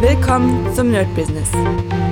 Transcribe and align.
Willkommen 0.00 0.72
zum 0.76 0.92
Nerd 0.92 1.12
Business. 1.16 1.50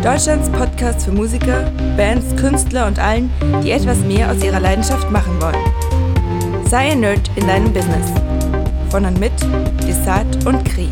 Deutschlands 0.02 0.50
Podcast 0.50 1.04
für 1.04 1.12
Musiker, 1.12 1.70
Bands, 1.96 2.34
Künstler 2.34 2.88
und 2.88 2.98
allen, 2.98 3.30
die 3.62 3.70
etwas 3.70 4.00
mehr 4.00 4.28
aus 4.28 4.42
ihrer 4.42 4.58
Leidenschaft 4.58 5.08
machen 5.12 5.40
wollen. 5.40 6.66
Sei 6.66 6.90
ein 6.90 6.98
Nerd 6.98 7.30
in 7.36 7.46
deinem 7.46 7.72
Business. 7.72 8.10
Von 8.90 9.04
und 9.04 9.20
mit 9.20 9.30
Desart 9.86 10.44
und 10.46 10.64
Kri. 10.64 10.88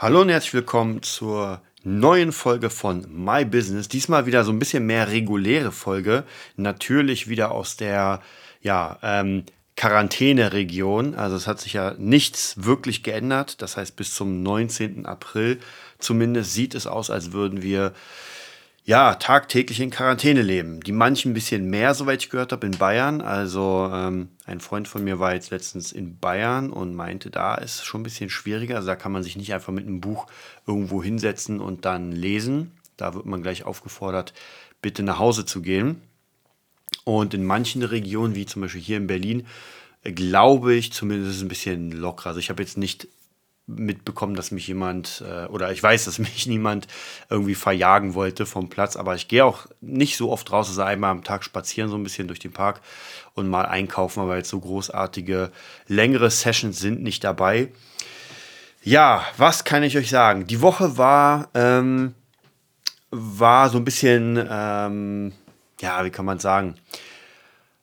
Hallo 0.00 0.22
und 0.22 0.30
herzlich 0.30 0.54
willkommen 0.54 1.02
zur 1.02 1.60
neuen 1.82 2.32
Folge 2.32 2.70
von 2.70 3.06
My 3.12 3.44
Business. 3.44 3.88
Diesmal 3.88 4.24
wieder 4.24 4.44
so 4.44 4.50
ein 4.50 4.58
bisschen 4.58 4.86
mehr 4.86 5.10
reguläre 5.10 5.72
Folge. 5.72 6.24
Natürlich 6.56 7.28
wieder 7.28 7.50
aus 7.50 7.76
der 7.76 8.22
ja, 8.62 8.98
ähm, 9.02 9.44
Quarantäneregion. 9.76 11.14
Also 11.14 11.36
es 11.36 11.46
hat 11.46 11.60
sich 11.60 11.72
ja 11.72 11.94
nichts 11.98 12.64
wirklich 12.64 13.02
geändert. 13.02 13.60
Das 13.62 13.76
heißt, 13.76 13.96
bis 13.96 14.14
zum 14.14 14.42
19. 14.42 15.06
April 15.06 15.58
zumindest 15.98 16.54
sieht 16.54 16.74
es 16.74 16.86
aus, 16.86 17.10
als 17.10 17.32
würden 17.32 17.62
wir 17.62 17.92
ja 18.84 19.14
tagtäglich 19.14 19.80
in 19.80 19.90
Quarantäne 19.90 20.42
leben. 20.42 20.80
Die 20.80 20.92
manchen 20.92 21.30
ein 21.30 21.34
bisschen 21.34 21.70
mehr, 21.70 21.94
soweit 21.94 22.22
ich 22.22 22.30
gehört 22.30 22.52
habe, 22.52 22.66
in 22.66 22.76
Bayern. 22.76 23.22
Also 23.22 23.90
ähm, 23.92 24.28
ein 24.44 24.60
Freund 24.60 24.86
von 24.86 25.02
mir 25.02 25.18
war 25.18 25.34
jetzt 25.34 25.50
letztens 25.50 25.90
in 25.90 26.18
Bayern 26.18 26.70
und 26.70 26.94
meinte, 26.94 27.30
da 27.30 27.54
ist 27.54 27.84
schon 27.84 28.02
ein 28.02 28.04
bisschen 28.04 28.30
schwieriger. 28.30 28.76
Also 28.76 28.88
da 28.88 28.96
kann 28.96 29.12
man 29.12 29.22
sich 29.22 29.36
nicht 29.36 29.54
einfach 29.54 29.72
mit 29.72 29.86
einem 29.86 30.00
Buch 30.00 30.26
irgendwo 30.66 31.02
hinsetzen 31.02 31.60
und 31.60 31.84
dann 31.86 32.12
lesen. 32.12 32.72
Da 32.96 33.14
wird 33.14 33.26
man 33.26 33.42
gleich 33.42 33.64
aufgefordert, 33.64 34.34
bitte 34.82 35.02
nach 35.02 35.18
Hause 35.18 35.46
zu 35.46 35.62
gehen. 35.62 36.02
Und 37.04 37.34
in 37.34 37.44
manchen 37.44 37.82
Regionen, 37.82 38.34
wie 38.34 38.46
zum 38.46 38.62
Beispiel 38.62 38.80
hier 38.80 38.96
in 38.96 39.06
Berlin, 39.06 39.46
glaube 40.02 40.74
ich 40.74 40.92
zumindest 40.92 41.42
ein 41.42 41.48
bisschen 41.48 41.92
lockerer. 41.92 42.28
Also 42.28 42.40
ich 42.40 42.50
habe 42.50 42.62
jetzt 42.62 42.76
nicht 42.76 43.08
mitbekommen, 43.66 44.34
dass 44.34 44.50
mich 44.50 44.66
jemand 44.68 45.24
äh, 45.26 45.46
oder 45.46 45.72
ich 45.72 45.82
weiß, 45.82 46.04
dass 46.04 46.18
mich 46.18 46.46
niemand 46.46 46.86
irgendwie 47.30 47.54
verjagen 47.54 48.14
wollte 48.14 48.46
vom 48.46 48.68
Platz, 48.68 48.96
aber 48.96 49.14
ich 49.14 49.28
gehe 49.28 49.44
auch 49.44 49.66
nicht 49.80 50.16
so 50.16 50.30
oft 50.30 50.50
raus, 50.52 50.68
also 50.68 50.82
einmal 50.82 51.10
am 51.10 51.24
Tag 51.24 51.44
spazieren 51.44 51.88
so 51.88 51.96
ein 51.96 52.02
bisschen 52.02 52.28
durch 52.28 52.40
den 52.40 52.52
Park 52.52 52.80
und 53.34 53.48
mal 53.48 53.66
einkaufen, 53.66 54.20
aber 54.20 54.36
jetzt 54.36 54.50
so 54.50 54.60
großartige 54.60 55.50
längere 55.86 56.30
Sessions 56.30 56.78
sind 56.78 57.02
nicht 57.02 57.24
dabei. 57.24 57.68
Ja, 58.82 59.24
was 59.38 59.64
kann 59.64 59.82
ich 59.82 59.96
euch 59.96 60.10
sagen? 60.10 60.46
Die 60.46 60.60
Woche 60.60 60.98
war 60.98 61.48
ähm, 61.54 62.14
war 63.10 63.70
so 63.70 63.78
ein 63.78 63.84
bisschen 63.84 64.44
ähm, 64.50 65.32
ja, 65.80 66.04
wie 66.04 66.10
kann 66.10 66.24
man 66.24 66.38
sagen? 66.38 66.76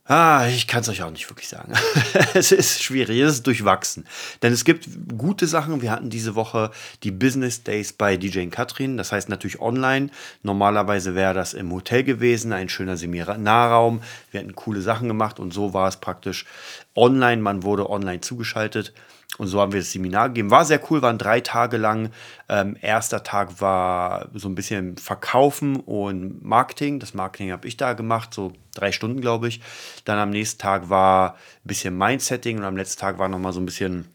Ah, 0.05 0.47
ich 0.47 0.67
kann 0.67 0.81
es 0.81 0.89
euch 0.89 1.03
auch 1.03 1.11
nicht 1.11 1.29
wirklich 1.29 1.47
sagen. 1.47 1.73
es 2.33 2.51
ist 2.51 2.83
schwierig, 2.83 3.19
es 3.19 3.35
ist 3.35 3.47
durchwachsen. 3.47 4.05
Denn 4.41 4.51
es 4.51 4.65
gibt 4.65 4.89
gute 5.17 5.47
Sachen. 5.47 5.81
Wir 5.81 5.91
hatten 5.91 6.09
diese 6.09 6.35
Woche 6.35 6.71
die 7.03 7.11
Business 7.11 7.63
Days 7.63 7.93
bei 7.93 8.17
DJ 8.17 8.47
Katrin. 8.47 8.97
Das 8.97 9.11
heißt 9.11 9.29
natürlich 9.29 9.61
online. 9.61 10.09
Normalerweise 10.43 11.15
wäre 11.15 11.33
das 11.33 11.53
im 11.53 11.71
Hotel 11.71 12.03
gewesen, 12.03 12.51
ein 12.51 12.67
schöner 12.67 12.97
Seminarraum. 12.97 14.01
Wir 14.31 14.41
hatten 14.41 14.53
coole 14.55 14.81
Sachen 14.81 15.07
gemacht 15.07 15.39
und 15.39 15.53
so 15.53 15.73
war 15.73 15.87
es 15.87 15.97
praktisch 15.97 16.45
online. 16.93 17.41
Man 17.41 17.63
wurde 17.63 17.89
online 17.89 18.19
zugeschaltet. 18.19 18.93
Und 19.37 19.47
so 19.47 19.61
haben 19.61 19.71
wir 19.71 19.79
das 19.79 19.91
Seminar 19.91 20.29
gegeben. 20.29 20.51
War 20.51 20.65
sehr 20.65 20.81
cool, 20.91 21.01
waren 21.01 21.17
drei 21.17 21.39
Tage 21.39 21.77
lang. 21.77 22.11
Ähm, 22.49 22.77
erster 22.81 23.23
Tag 23.23 23.61
war 23.61 24.27
so 24.33 24.49
ein 24.49 24.55
bisschen 24.55 24.97
Verkaufen 24.97 25.77
und 25.77 26.43
Marketing. 26.43 26.99
Das 26.99 27.13
Marketing 27.13 27.51
habe 27.51 27.67
ich 27.67 27.77
da 27.77 27.93
gemacht, 27.93 28.33
so 28.33 28.51
drei 28.75 28.91
Stunden, 28.91 29.21
glaube 29.21 29.47
ich. 29.47 29.61
Dann 30.03 30.19
am 30.19 30.31
nächsten 30.31 30.59
Tag 30.59 30.89
war 30.89 31.35
ein 31.35 31.37
bisschen 31.63 31.97
Mindsetting 31.97 32.57
und 32.57 32.65
am 32.65 32.75
letzten 32.75 32.99
Tag 32.99 33.19
war 33.19 33.29
nochmal 33.29 33.53
so 33.53 33.61
ein 33.61 33.65
bisschen 33.65 34.07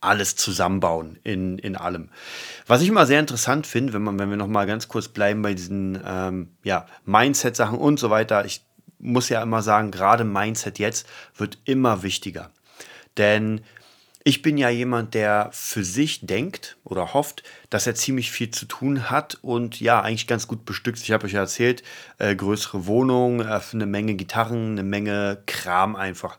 alles 0.00 0.36
zusammenbauen 0.36 1.18
in, 1.24 1.58
in 1.58 1.74
allem. 1.74 2.10
Was 2.66 2.82
ich 2.82 2.88
immer 2.88 3.06
sehr 3.06 3.20
interessant 3.20 3.66
finde, 3.66 3.92
wenn, 3.94 4.18
wenn 4.18 4.30
wir 4.30 4.36
nochmal 4.36 4.66
ganz 4.66 4.88
kurz 4.88 5.08
bleiben 5.08 5.42
bei 5.42 5.54
diesen 5.54 6.00
ähm, 6.06 6.50
ja, 6.62 6.86
Mindset-Sachen 7.04 7.78
und 7.78 7.98
so 7.98 8.10
weiter. 8.10 8.44
Ich 8.44 8.62
muss 8.98 9.28
ja 9.28 9.42
immer 9.42 9.62
sagen, 9.62 9.90
gerade 9.90 10.24
Mindset 10.24 10.78
jetzt 10.78 11.08
wird 11.36 11.58
immer 11.64 12.02
wichtiger. 12.02 12.50
Denn 13.16 13.62
ich 14.28 14.42
bin 14.42 14.58
ja 14.58 14.68
jemand, 14.68 15.14
der 15.14 15.48
für 15.54 15.82
sich 15.82 16.26
denkt 16.26 16.76
oder 16.84 17.14
hofft, 17.14 17.44
dass 17.70 17.86
er 17.86 17.94
ziemlich 17.94 18.30
viel 18.30 18.50
zu 18.50 18.66
tun 18.66 19.08
hat 19.08 19.38
und 19.40 19.80
ja, 19.80 20.02
eigentlich 20.02 20.26
ganz 20.26 20.46
gut 20.46 20.66
bestückt. 20.66 20.98
Ich 20.98 21.12
habe 21.12 21.24
euch 21.24 21.32
ja 21.32 21.40
erzählt, 21.40 21.82
äh, 22.18 22.36
größere 22.36 22.84
Wohnung, 22.84 23.40
äh, 23.40 23.58
eine 23.72 23.86
Menge 23.86 24.16
Gitarren, 24.16 24.72
eine 24.72 24.82
Menge 24.82 25.42
Kram 25.46 25.96
einfach. 25.96 26.36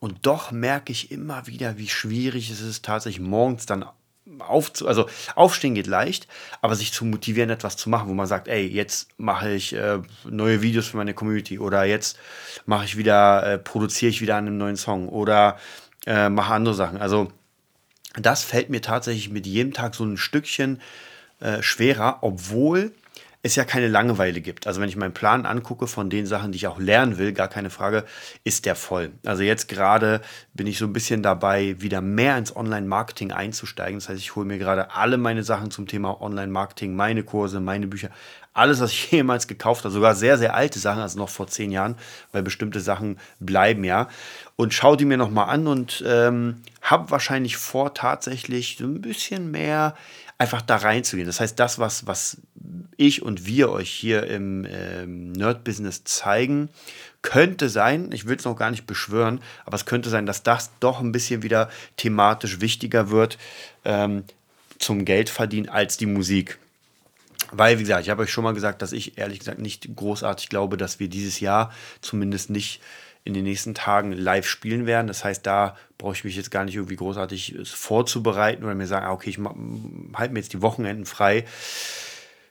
Und 0.00 0.26
doch 0.26 0.50
merke 0.50 0.92
ich 0.92 1.12
immer 1.12 1.46
wieder, 1.46 1.78
wie 1.78 1.88
schwierig 1.88 2.50
es 2.50 2.60
ist, 2.60 2.84
tatsächlich 2.84 3.26
morgens 3.26 3.64
dann 3.64 3.86
aufzu 4.38 4.86
also 4.86 5.08
aufstehen 5.34 5.74
geht 5.74 5.86
leicht, 5.86 6.28
aber 6.60 6.74
sich 6.74 6.92
zu 6.92 7.06
motivieren, 7.06 7.48
etwas 7.48 7.78
zu 7.78 7.88
machen, 7.88 8.10
wo 8.10 8.14
man 8.14 8.26
sagt, 8.26 8.48
ey, 8.48 8.66
jetzt 8.66 9.08
mache 9.16 9.50
ich 9.50 9.74
äh, 9.74 9.98
neue 10.28 10.60
Videos 10.60 10.88
für 10.88 10.98
meine 10.98 11.14
Community 11.14 11.58
oder 11.58 11.84
jetzt 11.84 12.18
mache 12.66 12.84
ich 12.84 12.98
wieder, 12.98 13.44
äh, 13.44 13.58
produziere 13.58 14.10
ich 14.10 14.20
wieder 14.20 14.36
einen 14.36 14.58
neuen 14.58 14.76
Song 14.76 15.08
oder 15.08 15.58
äh, 16.06 16.28
mache 16.28 16.54
andere 16.54 16.74
Sachen. 16.74 16.98
Also 16.98 17.32
das 18.14 18.42
fällt 18.42 18.70
mir 18.70 18.80
tatsächlich 18.80 19.30
mit 19.30 19.46
jedem 19.46 19.72
Tag 19.72 19.94
so 19.94 20.04
ein 20.04 20.16
Stückchen 20.16 20.80
äh, 21.40 21.62
schwerer, 21.62 22.18
obwohl 22.22 22.92
es 23.42 23.56
ja 23.56 23.64
keine 23.64 23.88
Langeweile 23.88 24.40
gibt. 24.40 24.66
Also 24.66 24.80
wenn 24.80 24.88
ich 24.88 24.96
meinen 24.96 25.14
Plan 25.14 25.46
angucke 25.46 25.86
von 25.86 26.10
den 26.10 26.26
Sachen, 26.26 26.52
die 26.52 26.56
ich 26.56 26.66
auch 26.66 26.78
lernen 26.78 27.16
will, 27.16 27.32
gar 27.32 27.48
keine 27.48 27.70
Frage, 27.70 28.04
ist 28.44 28.66
der 28.66 28.74
voll. 28.74 29.12
Also 29.24 29.42
jetzt 29.42 29.68
gerade 29.68 30.20
bin 30.52 30.66
ich 30.66 30.78
so 30.78 30.84
ein 30.84 30.92
bisschen 30.92 31.22
dabei, 31.22 31.80
wieder 31.80 32.02
mehr 32.02 32.36
ins 32.36 32.54
Online-Marketing 32.54 33.32
einzusteigen. 33.32 33.98
Das 33.98 34.10
heißt, 34.10 34.20
ich 34.20 34.36
hole 34.36 34.46
mir 34.46 34.58
gerade 34.58 34.94
alle 34.94 35.16
meine 35.16 35.42
Sachen 35.42 35.70
zum 35.70 35.86
Thema 35.86 36.20
Online-Marketing, 36.20 36.94
meine 36.94 37.22
Kurse, 37.22 37.60
meine 37.60 37.86
Bücher, 37.86 38.10
alles, 38.52 38.80
was 38.80 38.90
ich 38.90 39.10
jemals 39.10 39.46
gekauft 39.46 39.84
habe, 39.84 39.94
sogar 39.94 40.14
sehr, 40.14 40.36
sehr 40.36 40.54
alte 40.54 40.78
Sachen, 40.78 41.00
also 41.00 41.18
noch 41.18 41.30
vor 41.30 41.46
zehn 41.46 41.70
Jahren, 41.70 41.96
weil 42.32 42.42
bestimmte 42.42 42.80
Sachen 42.80 43.18
bleiben 43.38 43.84
ja. 43.84 44.08
Und 44.56 44.74
schau 44.74 44.96
die 44.96 45.06
mir 45.06 45.16
nochmal 45.16 45.48
an 45.48 45.66
und 45.66 46.04
ähm, 46.06 46.56
habe 46.82 47.10
wahrscheinlich 47.10 47.56
vor, 47.56 47.94
tatsächlich 47.94 48.76
so 48.78 48.84
ein 48.84 49.00
bisschen 49.00 49.50
mehr 49.50 49.94
einfach 50.40 50.62
da 50.62 50.76
reinzugehen. 50.76 51.26
Das 51.26 51.38
heißt, 51.38 51.58
das, 51.58 51.78
was, 51.78 52.06
was 52.06 52.38
ich 52.96 53.20
und 53.20 53.44
wir 53.44 53.70
euch 53.70 53.90
hier 53.90 54.26
im 54.26 54.66
ähm, 54.66 55.32
Nerd-Business 55.32 56.02
zeigen, 56.04 56.70
könnte 57.20 57.68
sein, 57.68 58.10
ich 58.10 58.26
will 58.26 58.38
es 58.38 58.46
noch 58.46 58.56
gar 58.56 58.70
nicht 58.70 58.86
beschwören, 58.86 59.40
aber 59.66 59.74
es 59.74 59.84
könnte 59.84 60.08
sein, 60.08 60.24
dass 60.24 60.42
das 60.42 60.70
doch 60.80 61.00
ein 61.00 61.12
bisschen 61.12 61.42
wieder 61.42 61.68
thematisch 61.98 62.62
wichtiger 62.62 63.10
wird 63.10 63.36
ähm, 63.84 64.24
zum 64.78 65.04
Geldverdienen 65.04 65.68
als 65.68 65.98
die 65.98 66.06
Musik. 66.06 66.58
Weil, 67.52 67.78
wie 67.78 67.82
gesagt, 67.82 68.04
ich 68.04 68.10
habe 68.10 68.22
euch 68.22 68.32
schon 68.32 68.44
mal 68.44 68.54
gesagt, 68.54 68.80
dass 68.80 68.92
ich 68.92 69.18
ehrlich 69.18 69.40
gesagt 69.40 69.58
nicht 69.58 69.94
großartig 69.94 70.48
glaube, 70.48 70.78
dass 70.78 70.98
wir 70.98 71.08
dieses 71.08 71.40
Jahr 71.40 71.70
zumindest 72.00 72.48
nicht 72.48 72.80
in 73.24 73.34
den 73.34 73.44
nächsten 73.44 73.74
Tagen 73.74 74.12
live 74.12 74.46
spielen 74.46 74.86
werden. 74.86 75.06
Das 75.06 75.24
heißt, 75.24 75.44
da 75.46 75.76
brauche 75.98 76.14
ich 76.14 76.24
mich 76.24 76.36
jetzt 76.36 76.50
gar 76.50 76.64
nicht 76.64 76.76
irgendwie 76.76 76.96
großartig 76.96 77.56
vorzubereiten 77.64 78.64
oder 78.64 78.74
mir 78.74 78.86
sagen, 78.86 79.06
ah, 79.06 79.12
okay, 79.12 79.30
ich 79.30 79.38
halte 79.38 80.32
mir 80.32 80.40
jetzt 80.40 80.52
die 80.52 80.62
Wochenenden 80.62 81.04
frei. 81.04 81.44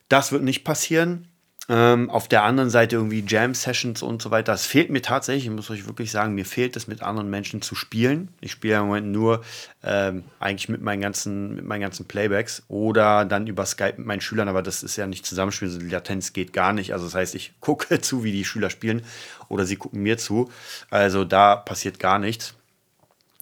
Das 0.10 0.32
wird 0.32 0.44
nicht 0.44 0.64
passieren. 0.64 1.29
Ähm, 1.72 2.10
auf 2.10 2.28
der 2.28 2.42
anderen 2.44 2.72
Seite 2.72 2.96
irgendwie 2.96 3.24
Jam-Sessions 3.28 4.02
und 4.02 4.24
so 4.24 4.32
weiter. 4.32 4.54
Das 4.54 4.66
fehlt 4.66 4.90
mir 4.90 5.04
tatsächlich, 5.04 5.46
ich 5.46 5.52
muss 5.52 5.70
euch 5.70 5.86
wirklich 5.86 6.10
sagen, 6.10 6.34
mir 6.34 6.46
fehlt 6.46 6.76
es, 6.76 6.88
mit 6.88 7.04
anderen 7.04 7.30
Menschen 7.30 7.62
zu 7.62 7.76
spielen. 7.76 8.30
Ich 8.42 8.54
spiele 8.54 8.78
im 8.78 8.88
Moment 8.88 9.08
nur 9.12 9.44
ähm, 9.84 10.24
eigentlich 10.40 10.68
mit 10.68 10.82
meinen, 10.82 11.00
ganzen, 11.00 11.56
mit 11.56 11.66
meinen 11.66 11.82
ganzen 11.82 12.08
Playbacks 12.08 12.64
oder 12.70 13.24
dann 13.24 13.46
über 13.46 13.68
Skype 13.68 13.94
mit 13.98 14.08
meinen 14.08 14.22
Schülern, 14.22 14.48
aber 14.48 14.64
das 14.64 14.82
ist 14.82 14.96
ja 14.96 15.06
nicht 15.06 15.28
zusammenspielen, 15.28 15.78
die 15.78 15.90
Latenz 15.90 16.34
geht 16.34 16.54
gar 16.54 16.74
nicht. 16.74 16.92
Also 16.92 17.06
das 17.06 17.14
heißt, 17.14 17.36
ich 17.36 17.54
gucke 17.60 18.02
zu, 18.02 18.24
wie 18.24 18.32
die 18.32 18.46
Schüler 18.46 18.72
spielen 18.72 19.04
oder 19.48 19.68
sie 19.68 19.76
gucken 19.76 20.02
mir 20.02 20.18
zu. 20.18 20.50
Also 20.90 21.24
da 21.24 21.56
passiert 21.56 22.00
gar 22.00 22.18
nichts. 22.18 22.56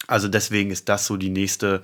Also 0.07 0.27
deswegen 0.27 0.71
ist 0.71 0.89
das 0.89 1.05
so 1.05 1.15
die 1.15 1.29
nächste 1.29 1.81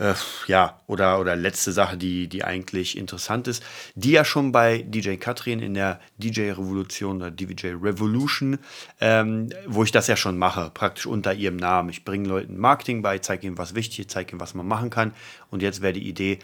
äh, 0.00 0.14
ja, 0.46 0.80
oder, 0.86 1.20
oder 1.20 1.36
letzte 1.36 1.72
Sache, 1.72 1.96
die, 1.98 2.26
die 2.26 2.42
eigentlich 2.42 2.96
interessant 2.96 3.46
ist, 3.48 3.62
die 3.94 4.12
ja 4.12 4.24
schon 4.24 4.50
bei 4.50 4.78
DJ 4.78 5.16
Katrin 5.16 5.60
in 5.60 5.74
der 5.74 6.00
DJ 6.16 6.52
Revolution 6.52 7.18
oder 7.18 7.30
DJ 7.30 7.74
Revolution, 7.80 8.58
ähm, 9.00 9.50
wo 9.66 9.84
ich 9.84 9.92
das 9.92 10.06
ja 10.06 10.16
schon 10.16 10.38
mache, 10.38 10.70
praktisch 10.72 11.06
unter 11.06 11.34
ihrem 11.34 11.56
Namen. 11.56 11.90
Ich 11.90 12.04
bringe 12.04 12.28
Leuten 12.28 12.56
Marketing 12.56 13.02
bei, 13.02 13.18
zeige 13.18 13.46
ihnen, 13.46 13.58
was 13.58 13.74
wichtig 13.74 14.00
ist, 14.00 14.10
zeige 14.10 14.32
ihnen, 14.32 14.40
was 14.40 14.54
man 14.54 14.66
machen 14.66 14.88
kann. 14.88 15.12
Und 15.50 15.60
jetzt 15.60 15.82
wäre 15.82 15.92
die 15.92 16.08
Idee, 16.08 16.38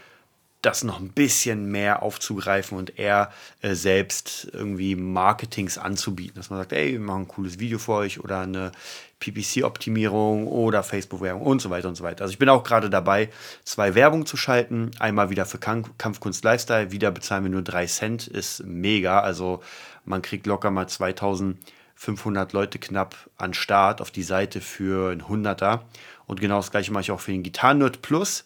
das 0.63 0.85
noch 0.85 1.01
ein 1.01 1.11
bisschen 1.11 1.71
mehr 1.71 2.03
aufzugreifen 2.03 2.77
und 2.77 2.99
eher 2.99 3.31
äh, 3.63 3.75
selbst 3.75 4.49
irgendwie 4.53 4.97
Marketings 4.97 5.79
anzubieten. 5.79 6.37
Dass 6.37 6.51
man 6.51 6.59
sagt, 6.59 6.73
ey, 6.73 6.93
wir 6.93 7.01
machen 7.01 7.23
ein 7.23 7.29
cooles 7.29 7.59
Video 7.59 7.79
für 7.79 7.93
euch 7.93 8.21
oder 8.21 8.41
eine 8.41 8.73
PPC-Optimierung 9.21 10.47
oder 10.47 10.83
Facebook-Werbung 10.83 11.43
und 11.43 11.63
so 11.63 11.71
weiter 11.71 11.89
und 11.89 11.95
so 11.95 12.05
weiter. 12.05 12.23
Also 12.23 12.33
ich 12.33 12.39
bin 12.39 12.49
auch 12.49 12.65
gerade 12.65 12.91
dabei, 12.91 13.31
zwei 13.65 13.95
Werbungen 13.95 14.27
zu 14.27 14.37
schalten. 14.37 14.91
Einmal 14.99 15.31
wieder 15.31 15.47
für 15.47 15.59
Kampfkunst 15.59 16.45
Lifestyle, 16.45 16.91
wieder 16.91 17.11
bezahlen 17.11 17.45
wir 17.45 17.51
nur 17.51 17.63
drei 17.63 17.87
Cent, 17.87 18.27
ist 18.27 18.65
mega. 18.65 19.21
Also 19.21 19.63
man 20.05 20.21
kriegt 20.21 20.47
locker 20.47 20.71
mal 20.71 20.89
2500 20.89 22.53
Leute 22.53 22.79
knapp 22.79 23.17
an 23.39 23.55
Start 23.55 24.01
auf 24.01 24.11
die 24.11 24.23
Seite 24.23 24.61
für 24.61 25.13
ein 25.13 25.29
Hunderter. 25.29 25.85
Und 26.27 26.41
genau 26.41 26.57
das 26.57 26.71
gleiche 26.71 26.93
mache 26.93 27.03
ich 27.03 27.11
auch 27.11 27.21
für 27.21 27.33
den 27.33 27.43
Gitarrenerd 27.43 28.03
Plus 28.03 28.45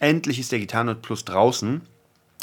Endlich 0.00 0.38
ist 0.38 0.52
der 0.52 0.58
Gitarrenot 0.58 1.02
Plus 1.02 1.24
draußen. 1.24 1.82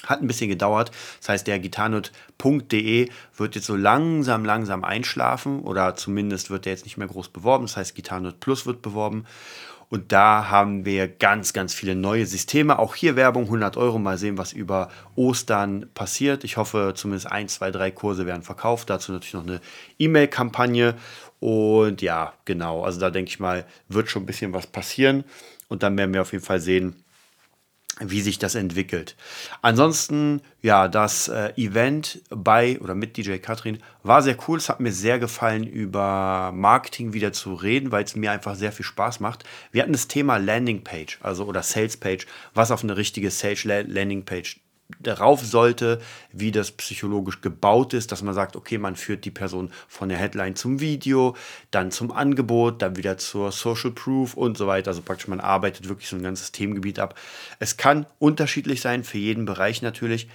Hat 0.06 0.22
ein 0.22 0.28
bisschen 0.28 0.50
gedauert. 0.50 0.92
Das 1.20 1.30
heißt, 1.30 1.48
der 1.48 1.60
gitarrenot.de 1.60 3.10
wird 3.38 3.56
jetzt 3.56 3.66
so 3.66 3.76
langsam, 3.76 4.46
langsam 4.46 4.84
einschlafen 4.84 5.62
oder 5.62 5.96
zumindest 5.96 6.50
wird 6.50 6.66
der 6.66 6.74
jetzt 6.74 6.86
nicht 6.86 6.98
mehr 6.98 7.08
groß 7.08 7.30
beworben. 7.30 7.66
Das 7.66 7.78
heißt, 7.78 7.96
Gitarrenot 7.96 8.40
Plus 8.40 8.66
wird 8.66 8.82
beworben. 8.82 9.26
Und 9.90 10.12
da 10.12 10.50
haben 10.50 10.86
wir 10.86 11.08
ganz, 11.08 11.54
ganz 11.54 11.74
viele 11.74 11.96
neue 11.96 12.26
Systeme. 12.26 12.80
Auch 12.80 12.96
hier 12.96 13.16
Werbung, 13.16 13.44
100 13.44 13.78
Euro. 13.78 14.00
Mal 14.00 14.18
sehen, 14.18 14.38
was 14.38 14.52
über 14.52 14.90
Ostern 15.16 15.88
passiert. 15.94 16.44
Ich 16.44 16.58
hoffe, 16.58 16.94
zumindest 16.96 17.32
ein, 17.32 17.48
zwei, 17.48 17.72
drei 17.72 17.92
Kurse 17.92 18.26
werden 18.26 18.42
verkauft. 18.42 18.90
Dazu 18.90 19.12
natürlich 19.12 19.36
noch 19.36 19.44
eine 19.44 19.62
E-Mail-Kampagne. 20.00 20.96
Und 21.40 22.02
ja, 22.02 22.34
genau. 22.46 22.84
Also 22.84 23.00
da 23.00 23.12
denke 23.12 23.30
ich 23.30 23.40
mal, 23.40 23.66
wird 23.88 24.10
schon 24.10 24.24
ein 24.24 24.26
bisschen 24.26 24.54
was 24.54 24.68
passieren. 24.68 25.24
Und 25.68 25.84
dann 25.84 25.98
werden 25.98 26.14
wir 26.14 26.22
auf 26.22 26.32
jeden 26.32 26.44
Fall 26.44 26.60
sehen, 26.60 26.96
wie 28.00 28.22
sich 28.22 28.40
das 28.40 28.56
entwickelt. 28.56 29.16
Ansonsten, 29.62 30.42
ja, 30.62 30.88
das 30.88 31.28
äh, 31.28 31.54
Event 31.56 32.22
bei 32.30 32.80
oder 32.82 32.94
mit 32.94 33.16
DJ 33.16 33.38
Katrin 33.38 33.80
war 34.04 34.22
sehr 34.22 34.38
cool. 34.48 34.58
Es 34.58 34.70
hat 34.70 34.80
mir 34.80 34.92
sehr 34.92 35.20
gefallen, 35.20 35.64
über 35.64 36.52
Marketing 36.54 37.14
wieder 37.14 37.32
zu 37.32 37.54
reden, 37.54 37.92
weil 37.92 38.04
es 38.04 38.16
mir 38.16 38.32
einfach 38.32 38.56
sehr 38.56 38.72
viel 38.72 38.86
Spaß 38.86 39.20
macht. 39.20 39.46
Wir 39.72 39.82
hatten 39.82 39.94
das 39.94 40.08
Thema 40.08 40.38
Landingpage, 40.38 41.20
also 41.22 41.46
oder 41.46 41.64
Salespage, 41.64 42.26
was 42.54 42.72
auf 42.72 42.84
eine 42.84 42.98
richtige 42.98 43.32
Sales 43.32 43.64
Landingpage 43.64 44.60
darauf 45.00 45.44
sollte, 45.44 46.00
wie 46.32 46.52
das 46.52 46.72
psychologisch 46.72 47.42
gebaut 47.42 47.94
ist, 47.94 48.12
dass 48.12 48.22
man 48.22 48.36
sagt, 48.36 48.56
okay, 48.56 48.78
man 48.78 48.96
führt 48.96 49.26
die 49.26 49.32
Person 49.32 49.72
von 49.88 50.10
der 50.10 50.18
Headline 50.18 50.56
zum 50.56 50.80
Video, 50.80 51.36
dann 51.72 51.92
zum 51.92 52.12
Angebot, 52.12 52.82
dann 52.82 52.96
wieder 52.96 53.18
zur 53.18 53.52
Social 53.52 53.92
Proof 53.92 54.36
und 54.36 54.58
so 54.58 54.68
weiter. 54.68 54.90
Also 54.90 55.02
praktisch 55.02 55.28
man 55.28 55.40
arbeitet 55.40 55.90
wirklich 55.90 56.10
so 56.10 56.16
ein 56.16 56.24
ganzes 56.24 56.52
Themengebiet 56.52 57.00
ab. 57.00 57.16
Es 57.60 57.78
kann 57.78 58.06
unterschiedlich 58.20 58.82
sein, 58.82 59.04
für 59.04 59.18
jeden 59.18 59.46
Bereich 59.46 59.82
natürlich. 59.82 60.28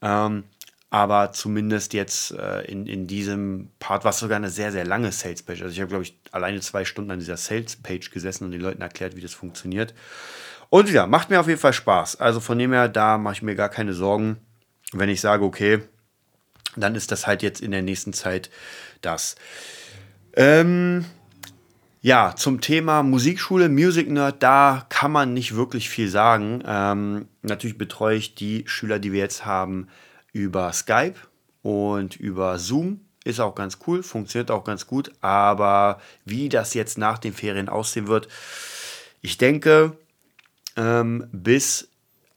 Ähm, 0.00 0.44
aber 0.90 1.32
zumindest 1.32 1.94
jetzt 1.94 2.32
äh, 2.32 2.60
in, 2.70 2.86
in 2.86 3.06
diesem 3.06 3.70
Part 3.78 4.04
war 4.04 4.10
es 4.10 4.18
sogar 4.18 4.36
eine 4.36 4.50
sehr, 4.50 4.72
sehr 4.72 4.84
lange 4.84 5.10
Sales-Page. 5.10 5.62
Also 5.62 5.72
ich 5.72 5.80
habe, 5.80 5.88
glaube 5.88 6.04
ich, 6.04 6.18
alleine 6.32 6.60
zwei 6.60 6.84
Stunden 6.84 7.10
an 7.10 7.18
dieser 7.18 7.38
Sales-Page 7.38 8.10
gesessen 8.10 8.44
und 8.44 8.50
den 8.50 8.60
Leuten 8.60 8.82
erklärt, 8.82 9.16
wie 9.16 9.22
das 9.22 9.32
funktioniert. 9.32 9.94
Und 10.72 10.88
ja, 10.88 11.06
macht 11.06 11.28
mir 11.28 11.38
auf 11.38 11.48
jeden 11.48 11.60
Fall 11.60 11.74
Spaß. 11.74 12.18
Also 12.18 12.40
von 12.40 12.58
dem 12.58 12.72
her, 12.72 12.88
da 12.88 13.18
mache 13.18 13.34
ich 13.34 13.42
mir 13.42 13.54
gar 13.54 13.68
keine 13.68 13.92
Sorgen, 13.92 14.38
wenn 14.92 15.10
ich 15.10 15.20
sage, 15.20 15.44
okay, 15.44 15.80
dann 16.76 16.94
ist 16.94 17.12
das 17.12 17.26
halt 17.26 17.42
jetzt 17.42 17.60
in 17.60 17.72
der 17.72 17.82
nächsten 17.82 18.14
Zeit 18.14 18.48
das. 19.02 19.36
Ähm, 20.32 21.04
ja, 22.00 22.34
zum 22.34 22.62
Thema 22.62 23.02
Musikschule, 23.02 23.68
Music 23.68 24.08
Nerd, 24.08 24.42
da 24.42 24.86
kann 24.88 25.12
man 25.12 25.34
nicht 25.34 25.54
wirklich 25.54 25.90
viel 25.90 26.08
sagen. 26.08 26.62
Ähm, 26.66 27.28
natürlich 27.42 27.76
betreue 27.76 28.16
ich 28.16 28.34
die 28.34 28.64
Schüler, 28.66 28.98
die 28.98 29.12
wir 29.12 29.20
jetzt 29.20 29.44
haben, 29.44 29.88
über 30.32 30.72
Skype 30.72 31.16
und 31.60 32.16
über 32.16 32.58
Zoom. 32.58 33.02
Ist 33.24 33.40
auch 33.40 33.54
ganz 33.54 33.76
cool, 33.86 34.02
funktioniert 34.02 34.50
auch 34.50 34.64
ganz 34.64 34.86
gut. 34.86 35.12
Aber 35.20 36.00
wie 36.24 36.48
das 36.48 36.72
jetzt 36.72 36.96
nach 36.96 37.18
den 37.18 37.34
Ferien 37.34 37.68
aussehen 37.68 38.06
wird, 38.06 38.28
ich 39.20 39.36
denke, 39.36 39.98
ähm, 40.76 41.28
bis 41.32 41.88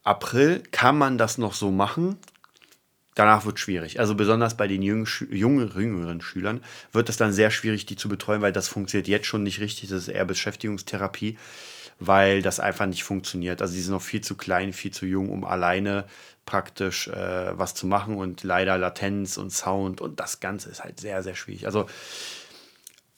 April 0.04 0.64
kann 0.72 0.98
man 0.98 1.18
das 1.18 1.38
noch 1.38 1.54
so 1.54 1.72
machen. 1.72 2.18
Danach 3.16 3.46
wird 3.46 3.56
es 3.56 3.62
schwierig. 3.62 4.00
Also 4.00 4.14
besonders 4.14 4.58
bei 4.58 4.68
den 4.68 4.82
jungen, 4.82 5.08
jüngeren 5.32 6.22
Schülern 6.22 6.62
wird 6.92 7.10
es 7.10 7.18
dann 7.18 7.32
sehr 7.32 7.50
schwierig, 7.50 7.86
die 7.86 7.96
zu 7.96 8.10
betreuen, 8.10 8.42
weil 8.42 8.52
das 8.52 8.68
funktioniert 8.68 9.08
jetzt 9.08 9.26
schon 9.26 9.44
nicht 9.44 9.62
richtig. 9.62 9.90
Das 9.90 10.00
ist 10.00 10.08
eher 10.10 10.26
Beschäftigungstherapie, 10.26 11.38
weil 12.00 12.42
das 12.42 12.60
einfach 12.60 12.86
nicht 12.86 13.04
funktioniert. 13.06 13.62
Also 13.62 13.74
die 13.74 13.82
sind 13.82 13.94
noch 13.94 14.02
viel 14.02 14.22
zu 14.22 14.36
klein, 14.36 14.74
viel 14.74 14.92
zu 14.92 15.06
jung, 15.06 15.30
um 15.30 15.46
alleine 15.46 16.06
praktisch 16.46 17.08
äh, 17.08 17.58
was 17.58 17.74
zu 17.74 17.88
machen 17.88 18.16
und 18.16 18.44
leider 18.44 18.78
Latenz 18.78 19.38
und 19.38 19.52
Sound 19.52 20.02
und 20.02 20.20
das 20.20 20.40
Ganze 20.42 20.70
ist 20.70 20.84
halt 20.84 21.00
sehr, 21.00 21.24
sehr 21.24 21.36
schwierig. 21.36 21.66
Also 21.66 21.88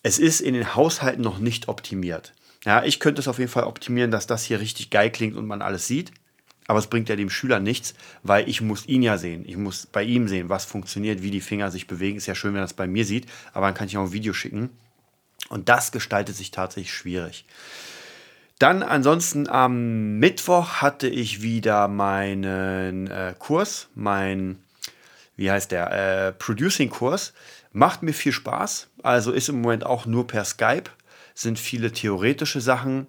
es 0.03 0.19
ist 0.19 0.39
in 0.39 0.53
den 0.53 0.75
Haushalten 0.75 1.21
noch 1.21 1.39
nicht 1.39 1.67
optimiert. 1.67 2.33
Ja, 2.67 2.83
ich 2.83 2.99
könnte 2.99 3.21
es 3.21 3.29
auf 3.29 3.39
jeden 3.39 3.49
Fall 3.49 3.63
optimieren, 3.63 4.11
dass 4.11 4.27
das 4.27 4.43
hier 4.43 4.59
richtig 4.59 4.89
geil 4.89 5.09
klingt 5.09 5.37
und 5.37 5.47
man 5.47 5.61
alles 5.61 5.87
sieht. 5.87 6.11
Aber 6.67 6.79
es 6.79 6.87
bringt 6.87 7.07
ja 7.07 7.15
dem 7.15 7.29
Schüler 7.29 7.61
nichts, 7.61 7.93
weil 8.23 8.49
ich 8.49 8.59
muss 8.59 8.85
ihn 8.87 9.01
ja 9.01 9.17
sehen. 9.17 9.45
Ich 9.47 9.55
muss 9.55 9.85
bei 9.85 10.03
ihm 10.03 10.27
sehen, 10.27 10.49
was 10.49 10.65
funktioniert, 10.65 11.23
wie 11.23 11.31
die 11.31 11.39
Finger 11.39 11.71
sich 11.71 11.87
bewegen. 11.87 12.17
Ist 12.17 12.25
ja 12.25 12.35
schön, 12.35 12.53
wenn 12.53 12.59
er 12.59 12.65
es 12.65 12.73
bei 12.73 12.85
mir 12.85 13.05
sieht, 13.05 13.25
aber 13.53 13.67
dann 13.67 13.73
kann 13.73 13.87
ich 13.87 13.95
auch 13.95 14.03
ein 14.03 14.11
Video 14.11 14.33
schicken. 14.33 14.69
Und 15.47 15.69
das 15.69 15.93
gestaltet 15.93 16.35
sich 16.35 16.51
tatsächlich 16.51 16.93
schwierig. 16.93 17.45
Dann 18.59 18.83
ansonsten 18.83 19.47
am 19.47 20.19
Mittwoch 20.19 20.81
hatte 20.81 21.07
ich 21.07 21.41
wieder 21.41 21.87
meinen 21.87 23.07
äh, 23.07 23.33
Kurs, 23.39 23.87
mein, 23.95 24.57
wie 25.37 25.49
heißt 25.49 25.71
der, 25.71 25.91
äh, 25.91 26.31
Producing-Kurs. 26.33 27.31
Macht 27.71 28.03
mir 28.03 28.13
viel 28.13 28.33
Spaß. 28.33 28.89
Also 29.03 29.31
ist 29.31 29.47
im 29.47 29.61
Moment 29.61 29.85
auch 29.85 30.05
nur 30.05 30.27
per 30.27 30.43
Skype 30.43 30.89
sind 31.37 31.59
viele 31.59 31.91
theoretische 31.91 32.61
Sachen. 32.61 33.07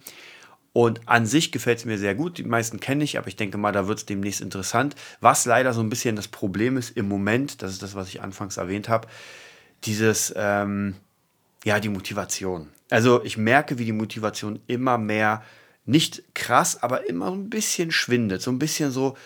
Und 0.75 1.09
an 1.09 1.27
sich 1.27 1.51
gefällt 1.51 1.79
es 1.79 1.85
mir 1.87 1.99
sehr 1.99 2.15
gut. 2.15 2.39
Die 2.39 2.45
meisten 2.45 2.79
kenne 2.79 3.03
ich, 3.03 3.19
aber 3.19 3.29
ich 3.29 3.37
denke 3.37 3.57
mal, 3.57 3.73
da 3.73 3.89
wird 3.89 3.99
es 3.99 4.07
demnächst 4.07 4.43
interessant. 4.43 4.95
Was 5.21 5.47
leider 5.47 5.73
so 5.73 5.81
ein 5.81 5.89
bisschen 5.89 6.15
das 6.15 6.29
Problem 6.29 6.77
ist 6.77 6.97
im 6.97 7.09
Moment, 7.09 7.63
das 7.63 7.73
ist 7.73 7.83
das, 7.83 7.95
was 7.95 8.09
ich 8.09 8.21
anfangs 8.21 8.59
erwähnt 8.59 8.89
habe, 8.89 9.09
dieses, 9.85 10.33
ähm, 10.37 10.95
ja, 11.65 11.81
die 11.81 11.89
Motivation. 11.89 12.69
Also 12.91 13.25
ich 13.25 13.39
merke, 13.39 13.79
wie 13.79 13.87
die 13.87 13.93
Motivation 13.93 14.61
immer 14.67 14.99
mehr, 14.99 15.43
nicht 15.87 16.23
krass, 16.35 16.83
aber 16.83 17.09
immer 17.09 17.31
ein 17.31 17.49
bisschen 17.49 17.91
schwindet. 17.91 18.43
So 18.43 18.51
ein 18.51 18.59
bisschen 18.59 18.91
so, 18.91 19.17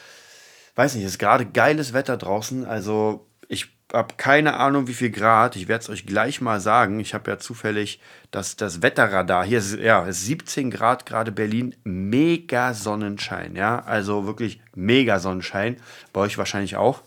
weiß 0.76 0.94
nicht, 0.94 1.04
es 1.04 1.12
ist 1.12 1.18
gerade 1.18 1.44
geiles 1.44 1.92
Wetter 1.92 2.16
draußen. 2.16 2.64
Also 2.64 3.26
ich 3.48 3.81
habe 3.92 4.14
keine 4.16 4.54
Ahnung, 4.54 4.86
wie 4.86 4.94
viel 4.94 5.10
Grad. 5.10 5.56
Ich 5.56 5.68
werde 5.68 5.82
es 5.82 5.90
euch 5.90 6.06
gleich 6.06 6.40
mal 6.40 6.60
sagen. 6.60 6.98
Ich 7.00 7.14
habe 7.14 7.30
ja 7.30 7.38
zufällig 7.38 8.00
das, 8.30 8.56
das 8.56 8.82
Wetterradar. 8.82 9.44
Hier 9.44 9.58
ist 9.58 9.76
ja 9.78 10.10
17 10.10 10.70
Grad 10.70 11.06
gerade 11.06 11.32
Berlin. 11.32 11.74
Mega 11.84 12.74
Sonnenschein. 12.74 13.54
Ja, 13.54 13.80
also 13.80 14.26
wirklich 14.26 14.60
mega 14.74 15.18
Sonnenschein. 15.18 15.76
Bei 16.12 16.22
euch 16.22 16.38
wahrscheinlich 16.38 16.76
auch. 16.76 17.02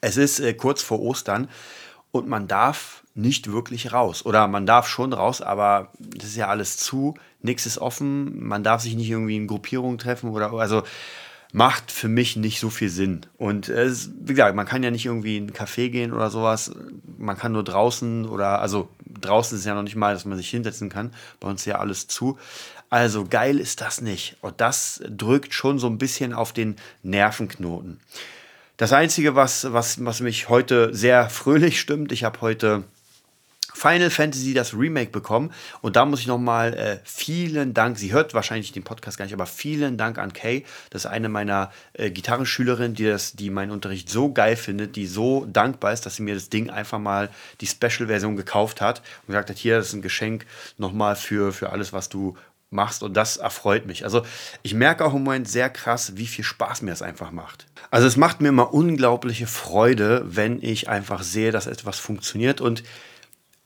Es 0.00 0.16
ist 0.16 0.40
äh, 0.40 0.54
kurz 0.54 0.82
vor 0.82 1.00
Ostern 1.00 1.48
und 2.10 2.28
man 2.28 2.48
darf 2.48 3.02
nicht 3.14 3.50
wirklich 3.50 3.92
raus. 3.92 4.26
Oder 4.26 4.48
man 4.48 4.66
darf 4.66 4.88
schon 4.88 5.12
raus, 5.12 5.40
aber 5.40 5.92
das 5.98 6.30
ist 6.30 6.36
ja 6.36 6.48
alles 6.48 6.76
zu. 6.76 7.14
Nichts 7.40 7.66
ist 7.66 7.78
offen. 7.78 8.44
Man 8.44 8.64
darf 8.64 8.82
sich 8.82 8.96
nicht 8.96 9.10
irgendwie 9.10 9.36
in 9.36 9.46
Gruppierungen 9.46 9.98
treffen 9.98 10.30
oder 10.30 10.52
also 10.52 10.82
macht 11.54 11.92
für 11.92 12.08
mich 12.08 12.34
nicht 12.34 12.58
so 12.58 12.68
viel 12.68 12.88
Sinn. 12.88 13.20
Und 13.38 13.68
es, 13.68 14.10
wie 14.18 14.32
gesagt, 14.32 14.56
man 14.56 14.66
kann 14.66 14.82
ja 14.82 14.90
nicht 14.90 15.06
irgendwie 15.06 15.36
in 15.36 15.44
einen 15.44 15.52
Café 15.52 15.88
gehen 15.88 16.12
oder 16.12 16.28
sowas. 16.28 16.72
Man 17.16 17.38
kann 17.38 17.52
nur 17.52 17.62
draußen 17.62 18.28
oder, 18.28 18.58
also 18.58 18.88
draußen 19.20 19.56
ist 19.56 19.64
ja 19.64 19.76
noch 19.76 19.84
nicht 19.84 19.94
mal, 19.94 20.14
dass 20.14 20.24
man 20.24 20.36
sich 20.36 20.50
hinsetzen 20.50 20.88
kann. 20.88 21.14
Bei 21.38 21.46
uns 21.46 21.60
ist 21.60 21.66
ja 21.66 21.78
alles 21.78 22.08
zu. 22.08 22.38
Also 22.90 23.24
geil 23.24 23.60
ist 23.60 23.80
das 23.80 24.00
nicht. 24.00 24.36
Und 24.40 24.60
das 24.60 25.00
drückt 25.08 25.54
schon 25.54 25.78
so 25.78 25.86
ein 25.86 25.96
bisschen 25.96 26.32
auf 26.32 26.52
den 26.52 26.74
Nervenknoten. 27.04 28.00
Das 28.76 28.92
Einzige, 28.92 29.36
was, 29.36 29.72
was, 29.72 30.04
was 30.04 30.18
mich 30.18 30.48
heute 30.48 30.92
sehr 30.92 31.30
fröhlich 31.30 31.78
stimmt, 31.78 32.10
ich 32.10 32.24
habe 32.24 32.40
heute 32.40 32.82
Final 33.74 34.08
Fantasy 34.08 34.54
das 34.54 34.72
Remake 34.72 35.10
bekommen. 35.10 35.52
Und 35.82 35.96
da 35.96 36.06
muss 36.06 36.20
ich 36.20 36.26
nochmal 36.26 36.74
äh, 36.74 36.98
vielen 37.04 37.74
Dank, 37.74 37.98
sie 37.98 38.12
hört 38.12 38.32
wahrscheinlich 38.32 38.72
den 38.72 38.84
Podcast 38.84 39.18
gar 39.18 39.24
nicht, 39.26 39.34
aber 39.34 39.46
vielen 39.46 39.98
Dank 39.98 40.18
an 40.18 40.32
Kay. 40.32 40.64
Das 40.90 41.04
ist 41.04 41.10
eine 41.10 41.28
meiner 41.28 41.70
äh, 41.92 42.10
Gitarrenschülerinnen, 42.10 42.94
die, 42.94 43.04
das, 43.04 43.34
die 43.34 43.50
meinen 43.50 43.72
Unterricht 43.72 44.08
so 44.08 44.32
geil 44.32 44.56
findet, 44.56 44.96
die 44.96 45.06
so 45.06 45.44
dankbar 45.46 45.92
ist, 45.92 46.06
dass 46.06 46.16
sie 46.16 46.22
mir 46.22 46.34
das 46.34 46.48
Ding 46.48 46.70
einfach 46.70 46.98
mal 46.98 47.28
die 47.60 47.66
Special-Version 47.66 48.36
gekauft 48.36 48.80
hat 48.80 49.00
und 49.22 49.28
gesagt 49.28 49.50
hat, 49.50 49.58
hier, 49.58 49.76
das 49.76 49.88
ist 49.88 49.94
ein 49.94 50.02
Geschenk 50.02 50.46
nochmal 50.78 51.16
für, 51.16 51.52
für 51.52 51.70
alles, 51.70 51.92
was 51.92 52.08
du 52.08 52.36
machst 52.70 53.02
und 53.02 53.16
das 53.16 53.36
erfreut 53.36 53.86
mich. 53.86 54.04
Also 54.04 54.22
ich 54.62 54.74
merke 54.74 55.04
auch 55.04 55.14
im 55.14 55.24
Moment 55.24 55.48
sehr 55.48 55.70
krass, 55.70 56.16
wie 56.16 56.26
viel 56.26 56.44
Spaß 56.44 56.82
mir 56.82 56.92
es 56.92 57.02
einfach 57.02 57.30
macht. 57.30 57.66
Also 57.90 58.06
es 58.06 58.16
macht 58.16 58.40
mir 58.40 58.48
immer 58.48 58.74
unglaubliche 58.74 59.46
Freude, 59.46 60.22
wenn 60.26 60.60
ich 60.62 60.88
einfach 60.88 61.22
sehe, 61.22 61.52
dass 61.52 61.66
etwas 61.66 61.98
funktioniert 61.98 62.60
und 62.60 62.82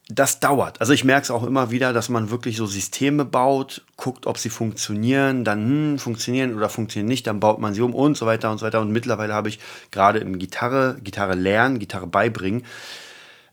das 0.08 0.40
dauert. 0.40 0.80
Also 0.80 0.94
ich 0.94 1.04
merke 1.04 1.24
es 1.24 1.30
auch 1.30 1.44
immer 1.44 1.70
wieder, 1.70 1.92
dass 1.92 2.08
man 2.08 2.30
wirklich 2.30 2.56
so 2.56 2.64
Systeme 2.64 3.26
baut, 3.26 3.84
guckt, 3.96 4.26
ob 4.26 4.38
sie 4.38 4.48
funktionieren, 4.48 5.44
dann 5.44 5.68
hm, 5.68 5.98
funktionieren 5.98 6.54
oder 6.54 6.70
funktionieren 6.70 7.08
nicht, 7.08 7.26
dann 7.26 7.40
baut 7.40 7.58
man 7.58 7.74
sie 7.74 7.82
um 7.82 7.94
und 7.94 8.16
so 8.16 8.24
weiter 8.24 8.50
und 8.50 8.58
so 8.58 8.64
weiter. 8.64 8.80
Und 8.80 8.90
mittlerweile 8.90 9.34
habe 9.34 9.50
ich 9.50 9.60
gerade 9.90 10.18
im 10.18 10.38
Gitarre, 10.38 10.96
Gitarre 11.02 11.34
lernen, 11.34 11.78
Gitarre 11.78 12.06
beibringen, 12.06 12.64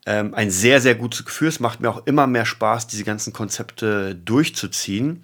ähm, 0.06 0.34
ein 0.34 0.50
sehr, 0.50 0.80
sehr 0.80 0.96
gutes 0.96 1.26
Gefühl. 1.26 1.50
Es 1.50 1.60
macht 1.60 1.82
mir 1.82 1.90
auch 1.90 2.06
immer 2.06 2.26
mehr 2.26 2.46
Spaß, 2.46 2.88
diese 2.88 3.04
ganzen 3.04 3.34
Konzepte 3.34 4.16
durchzuziehen. 4.16 5.24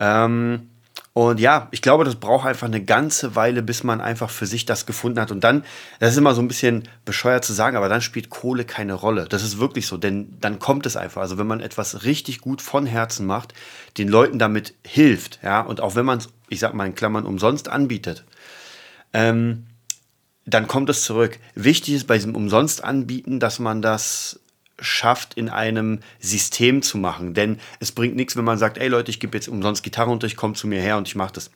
Ähm, 0.00 0.70
Und 1.14 1.38
ja, 1.38 1.68
ich 1.70 1.80
glaube, 1.80 2.02
das 2.02 2.16
braucht 2.16 2.44
einfach 2.44 2.66
eine 2.66 2.82
ganze 2.82 3.36
Weile, 3.36 3.62
bis 3.62 3.84
man 3.84 4.00
einfach 4.00 4.30
für 4.30 4.46
sich 4.46 4.66
das 4.66 4.84
gefunden 4.84 5.20
hat. 5.20 5.30
Und 5.30 5.44
dann, 5.44 5.64
das 6.00 6.10
ist 6.10 6.18
immer 6.18 6.34
so 6.34 6.42
ein 6.42 6.48
bisschen 6.48 6.88
bescheuert 7.04 7.44
zu 7.44 7.52
sagen, 7.52 7.76
aber 7.76 7.88
dann 7.88 8.02
spielt 8.02 8.30
Kohle 8.30 8.64
keine 8.64 8.94
Rolle. 8.94 9.26
Das 9.28 9.44
ist 9.44 9.60
wirklich 9.60 9.86
so, 9.86 9.96
denn 9.96 10.36
dann 10.40 10.58
kommt 10.58 10.86
es 10.86 10.96
einfach. 10.96 11.22
Also 11.22 11.38
wenn 11.38 11.46
man 11.46 11.60
etwas 11.60 12.02
richtig 12.02 12.40
gut 12.40 12.60
von 12.60 12.84
Herzen 12.84 13.26
macht, 13.26 13.54
den 13.96 14.08
Leuten 14.08 14.40
damit 14.40 14.74
hilft, 14.84 15.38
ja, 15.44 15.60
und 15.60 15.80
auch 15.80 15.94
wenn 15.94 16.04
man 16.04 16.18
es, 16.18 16.30
ich 16.48 16.58
sag 16.58 16.74
mal 16.74 16.86
in 16.86 16.96
Klammern, 16.96 17.26
umsonst 17.26 17.68
anbietet, 17.68 18.24
ähm, 19.12 19.66
dann 20.46 20.66
kommt 20.66 20.90
es 20.90 21.04
zurück. 21.04 21.38
Wichtig 21.54 21.94
ist 21.94 22.08
bei 22.08 22.16
diesem 22.16 22.34
umsonst 22.34 22.82
anbieten, 22.82 23.38
dass 23.38 23.60
man 23.60 23.82
das 23.82 24.40
schafft, 24.80 25.34
in 25.34 25.48
einem 25.48 26.00
System 26.18 26.82
zu 26.82 26.98
machen. 26.98 27.34
Denn 27.34 27.58
es 27.80 27.92
bringt 27.92 28.16
nichts, 28.16 28.36
wenn 28.36 28.44
man 28.44 28.58
sagt, 28.58 28.78
ey 28.78 28.88
Leute, 28.88 29.10
ich 29.10 29.20
gebe 29.20 29.36
jetzt 29.36 29.48
umsonst 29.48 29.82
Gitarrenunterricht, 29.82 30.36
kommt 30.36 30.58
zu 30.58 30.66
mir 30.66 30.80
her 30.80 30.96
und 30.96 31.06
ich 31.06 31.14
mache 31.14 31.34
das. 31.34 31.50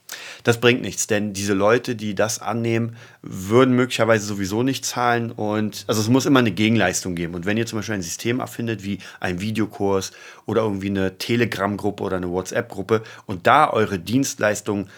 Das 0.44 0.60
bringt 0.60 0.82
nichts, 0.82 1.06
denn 1.06 1.32
diese 1.32 1.54
Leute, 1.54 1.96
die 1.96 2.14
das 2.14 2.40
annehmen, 2.40 2.96
würden 3.22 3.74
möglicherweise 3.74 4.24
sowieso 4.24 4.62
nicht 4.62 4.84
zahlen 4.84 5.32
und 5.32 5.84
also 5.88 6.00
es 6.00 6.08
muss 6.08 6.26
immer 6.26 6.38
eine 6.38 6.52
Gegenleistung 6.52 7.14
geben. 7.14 7.34
Und 7.34 7.44
wenn 7.44 7.56
ihr 7.56 7.66
zum 7.66 7.80
Beispiel 7.80 7.96
ein 7.96 8.02
System 8.02 8.40
erfindet, 8.40 8.84
wie 8.84 8.98
ein 9.20 9.40
Videokurs 9.40 10.12
oder 10.46 10.62
irgendwie 10.62 10.90
eine 10.90 11.18
Telegram-Gruppe 11.18 12.02
oder 12.02 12.16
eine 12.16 12.30
WhatsApp-Gruppe 12.30 13.02
und 13.26 13.46
da 13.46 13.70
eure 13.70 13.98
Dienstleistung 13.98 14.88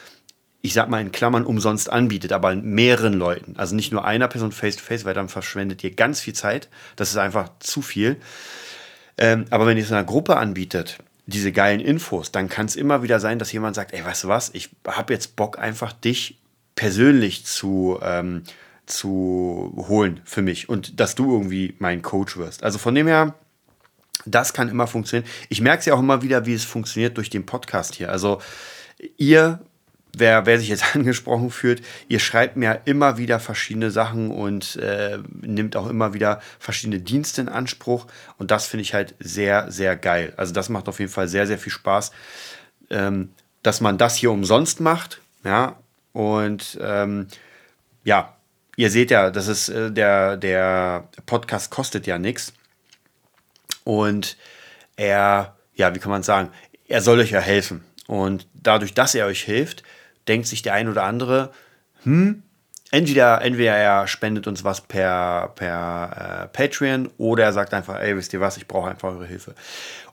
ich 0.62 0.74
sag 0.74 0.88
mal 0.88 1.00
in 1.00 1.12
Klammern 1.12 1.46
umsonst 1.46 1.90
anbietet, 1.90 2.32
aber 2.32 2.54
mehreren 2.54 3.14
Leuten. 3.14 3.54
Also 3.56 3.74
nicht 3.74 3.92
nur 3.92 4.04
einer 4.04 4.28
Person 4.28 4.52
face 4.52 4.76
to 4.76 4.82
face, 4.82 5.04
weil 5.04 5.14
dann 5.14 5.28
verschwendet 5.28 5.82
ihr 5.82 5.94
ganz 5.94 6.20
viel 6.20 6.34
Zeit. 6.34 6.68
Das 6.96 7.10
ist 7.10 7.16
einfach 7.16 7.50
zu 7.60 7.80
viel. 7.80 8.16
Ähm, 9.16 9.46
aber 9.50 9.66
wenn 9.66 9.76
ihr 9.76 9.84
es 9.84 9.92
einer 9.92 10.04
Gruppe 10.04 10.36
anbietet, 10.36 10.98
diese 11.26 11.52
geilen 11.52 11.80
Infos, 11.80 12.32
dann 12.32 12.48
kann 12.48 12.66
es 12.66 12.76
immer 12.76 13.02
wieder 13.02 13.20
sein, 13.20 13.38
dass 13.38 13.52
jemand 13.52 13.76
sagt, 13.76 13.94
ey, 13.94 14.04
weißt 14.04 14.24
du 14.24 14.28
was, 14.28 14.50
ich 14.52 14.70
habe 14.86 15.12
jetzt 15.12 15.36
Bock 15.36 15.58
einfach 15.58 15.92
dich 15.92 16.38
persönlich 16.74 17.46
zu, 17.46 17.98
ähm, 18.02 18.42
zu 18.86 19.72
holen 19.88 20.20
für 20.24 20.42
mich 20.42 20.68
und 20.68 21.00
dass 21.00 21.14
du 21.14 21.32
irgendwie 21.32 21.74
mein 21.78 22.02
Coach 22.02 22.36
wirst. 22.36 22.64
Also 22.64 22.78
von 22.78 22.94
dem 22.94 23.06
her, 23.06 23.34
das 24.26 24.52
kann 24.52 24.68
immer 24.68 24.86
funktionieren. 24.86 25.30
Ich 25.48 25.60
merke 25.60 25.80
es 25.80 25.86
ja 25.86 25.94
auch 25.94 26.00
immer 26.00 26.22
wieder, 26.22 26.46
wie 26.46 26.54
es 26.54 26.64
funktioniert 26.64 27.16
durch 27.16 27.30
den 27.30 27.46
Podcast 27.46 27.94
hier. 27.94 28.10
Also 28.10 28.40
ihr 29.16 29.60
wer, 30.16 30.46
wer 30.46 30.58
sich 30.58 30.68
jetzt 30.68 30.84
angesprochen 30.94 31.50
fühlt, 31.50 31.82
ihr 32.08 32.20
schreibt 32.20 32.56
mir 32.56 32.82
immer 32.84 33.18
wieder 33.18 33.40
verschiedene 33.40 33.90
Sachen 33.90 34.30
und 34.30 34.76
äh, 34.76 35.18
nimmt 35.40 35.76
auch 35.76 35.88
immer 35.88 36.14
wieder 36.14 36.40
verschiedene 36.58 37.00
Dienste 37.00 37.40
in 37.40 37.48
Anspruch. 37.48 38.06
Und 38.38 38.50
das 38.50 38.66
finde 38.66 38.82
ich 38.82 38.94
halt 38.94 39.14
sehr, 39.18 39.70
sehr 39.70 39.96
geil. 39.96 40.32
Also 40.36 40.52
das 40.52 40.68
macht 40.68 40.88
auf 40.88 40.98
jeden 40.98 41.12
Fall 41.12 41.28
sehr, 41.28 41.46
sehr 41.46 41.58
viel 41.58 41.72
Spaß, 41.72 42.12
ähm, 42.90 43.30
dass 43.62 43.80
man 43.80 43.98
das 43.98 44.16
hier 44.16 44.30
umsonst 44.30 44.80
macht. 44.80 45.20
Ja, 45.44 45.78
und 46.12 46.78
ähm, 46.82 47.28
ja, 48.04 48.36
ihr 48.76 48.90
seht 48.90 49.10
ja, 49.10 49.30
das 49.30 49.46
ist 49.46 49.68
äh, 49.68 49.90
der, 49.90 50.36
der 50.36 51.08
Podcast 51.26 51.70
kostet 51.70 52.06
ja 52.06 52.18
nichts. 52.18 52.52
Und 53.84 54.36
er, 54.96 55.56
ja, 55.74 55.94
wie 55.94 55.98
kann 55.98 56.10
man 56.10 56.22
sagen, 56.22 56.50
er 56.88 57.00
soll 57.00 57.20
euch 57.20 57.30
ja 57.30 57.40
helfen. 57.40 57.84
Und 58.06 58.46
dadurch, 58.54 58.92
dass 58.92 59.14
er 59.14 59.26
euch 59.26 59.42
hilft, 59.42 59.84
denkt 60.28 60.46
sich 60.46 60.62
der 60.62 60.74
ein 60.74 60.88
oder 60.88 61.04
andere, 61.04 61.50
hm, 62.02 62.42
entweder, 62.90 63.42
entweder 63.42 63.76
er 63.76 64.06
spendet 64.06 64.46
uns 64.46 64.64
was 64.64 64.80
per, 64.80 65.52
per 65.54 66.44
äh, 66.44 66.48
Patreon 66.48 67.10
oder 67.18 67.44
er 67.44 67.52
sagt 67.52 67.74
einfach, 67.74 68.00
ey, 68.00 68.16
wisst 68.16 68.32
ihr 68.32 68.40
was, 68.40 68.56
ich 68.56 68.66
brauche 68.66 68.90
einfach 68.90 69.10
eure 69.10 69.26
Hilfe. 69.26 69.54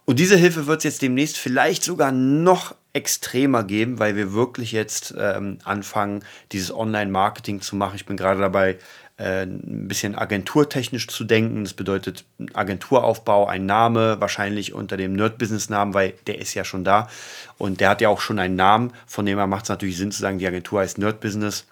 Und 0.05 0.19
diese 0.19 0.37
Hilfe 0.37 0.67
wird 0.67 0.79
es 0.79 0.83
jetzt 0.85 1.01
demnächst 1.01 1.37
vielleicht 1.37 1.83
sogar 1.83 2.11
noch 2.11 2.75
extremer 2.97 3.63
geben, 3.63 3.99
weil 3.99 4.15
wir 4.15 4.33
wirklich 4.33 4.71
jetzt 4.71 5.13
ähm, 5.17 5.59
anfangen, 5.63 6.23
dieses 6.51 6.73
Online-Marketing 6.73 7.61
zu 7.61 7.75
machen. 7.75 7.95
Ich 7.95 8.07
bin 8.07 8.17
gerade 8.17 8.41
dabei, 8.41 8.77
äh, 9.17 9.43
ein 9.43 9.87
bisschen 9.87 10.15
agenturtechnisch 10.15 11.07
zu 11.07 11.23
denken. 11.23 11.63
Das 11.63 11.73
bedeutet 11.73 12.25
Agenturaufbau, 12.53 13.45
ein 13.45 13.67
Name, 13.67 14.19
wahrscheinlich 14.19 14.73
unter 14.73 14.97
dem 14.97 15.13
Nerd-Business-Namen, 15.13 15.93
weil 15.93 16.15
der 16.25 16.39
ist 16.39 16.55
ja 16.55 16.63
schon 16.63 16.83
da. 16.83 17.07
Und 17.59 17.81
der 17.81 17.89
hat 17.89 18.01
ja 18.01 18.09
auch 18.09 18.19
schon 18.19 18.39
einen 18.39 18.55
Namen, 18.55 18.93
von 19.05 19.25
dem 19.27 19.37
her 19.37 19.47
macht 19.47 19.63
es 19.63 19.69
natürlich 19.69 19.97
Sinn 19.97 20.11
zu 20.11 20.19
sagen, 20.19 20.39
die 20.39 20.47
Agentur 20.47 20.79
heißt 20.79 20.97
Nerd-Business 20.97 21.65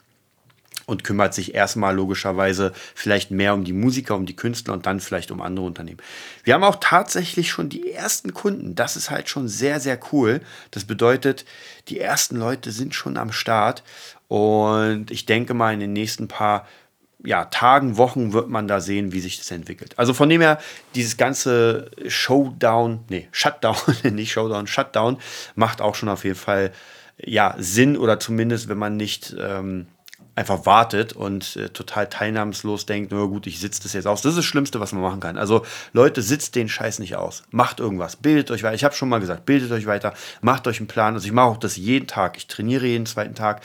und 0.85 1.03
kümmert 1.03 1.33
sich 1.33 1.55
erstmal 1.55 1.95
logischerweise 1.95 2.73
vielleicht 2.93 3.31
mehr 3.31 3.53
um 3.53 3.63
die 3.63 3.73
Musiker, 3.73 4.15
um 4.15 4.25
die 4.25 4.35
Künstler 4.35 4.73
und 4.73 4.85
dann 4.85 4.99
vielleicht 4.99 5.31
um 5.31 5.41
andere 5.41 5.65
Unternehmen. 5.65 5.99
Wir 6.43 6.53
haben 6.53 6.63
auch 6.63 6.77
tatsächlich 6.79 7.49
schon 7.49 7.69
die 7.69 7.91
ersten 7.91 8.33
Kunden. 8.33 8.75
Das 8.75 8.95
ist 8.95 9.09
halt 9.09 9.29
schon 9.29 9.47
sehr, 9.47 9.79
sehr 9.79 9.99
cool. 10.11 10.41
Das 10.71 10.85
bedeutet, 10.85 11.45
die 11.87 11.99
ersten 11.99 12.35
Leute 12.37 12.71
sind 12.71 12.93
schon 12.93 13.17
am 13.17 13.31
Start 13.31 13.83
und 14.27 15.11
ich 15.11 15.25
denke 15.25 15.53
mal 15.53 15.73
in 15.73 15.79
den 15.79 15.93
nächsten 15.93 16.27
paar 16.27 16.67
ja, 17.23 17.45
Tagen, 17.45 17.97
Wochen 17.97 18.33
wird 18.33 18.49
man 18.49 18.67
da 18.67 18.79
sehen, 18.79 19.11
wie 19.11 19.19
sich 19.19 19.37
das 19.37 19.49
entwickelt. 19.49 19.97
Also 19.97 20.13
von 20.13 20.29
dem 20.29 20.41
her, 20.41 20.59
dieses 20.93 21.17
ganze 21.17 21.89
Showdown, 22.07 22.99
nee, 23.09 23.27
Shutdown, 23.31 23.75
nicht 24.11 24.31
Showdown, 24.31 24.67
Shutdown, 24.67 25.17
macht 25.55 25.81
auch 25.81 25.95
schon 25.95 26.09
auf 26.09 26.23
jeden 26.23 26.35
Fall 26.35 26.71
ja, 27.17 27.55
Sinn 27.57 27.97
oder 27.97 28.19
zumindest, 28.19 28.67
wenn 28.67 28.77
man 28.77 28.97
nicht 28.97 29.35
ähm, 29.39 29.87
einfach 30.35 30.65
wartet 30.65 31.13
und 31.13 31.55
äh, 31.55 31.69
total 31.69 32.07
teilnahmslos 32.07 32.85
denkt, 32.85 33.11
na 33.13 33.23
gut, 33.25 33.47
ich 33.47 33.59
sitze 33.59 33.81
das 33.83 33.93
jetzt 33.93 34.05
aus. 34.05 34.21
Das 34.21 34.31
ist 34.31 34.37
das 34.37 34.45
Schlimmste, 34.45 34.79
was 34.79 34.91
man 34.91 35.01
machen 35.01 35.21
kann. 35.21 35.37
Also 35.37 35.65
Leute, 35.93 36.21
sitzt 36.21 36.55
den 36.55 36.67
Scheiß 36.67 36.99
nicht 36.99 37.15
aus. 37.15 37.43
Macht 37.51 37.79
irgendwas, 37.79 38.17
bildet 38.17 38.51
euch 38.51 38.63
weiter. 38.63 38.75
Ich 38.75 38.83
habe 38.83 38.95
schon 38.95 39.09
mal 39.09 39.19
gesagt, 39.19 39.45
bildet 39.45 39.71
euch 39.71 39.85
weiter, 39.85 40.13
macht 40.41 40.67
euch 40.67 40.79
einen 40.79 40.87
Plan. 40.87 41.13
Also 41.13 41.25
ich 41.25 41.31
mache 41.31 41.47
auch 41.47 41.57
das 41.57 41.77
jeden 41.77 42.07
Tag. 42.07 42.35
Ich 42.37 42.47
trainiere 42.47 42.85
jeden 42.85 43.05
zweiten 43.05 43.35
Tag, 43.35 43.61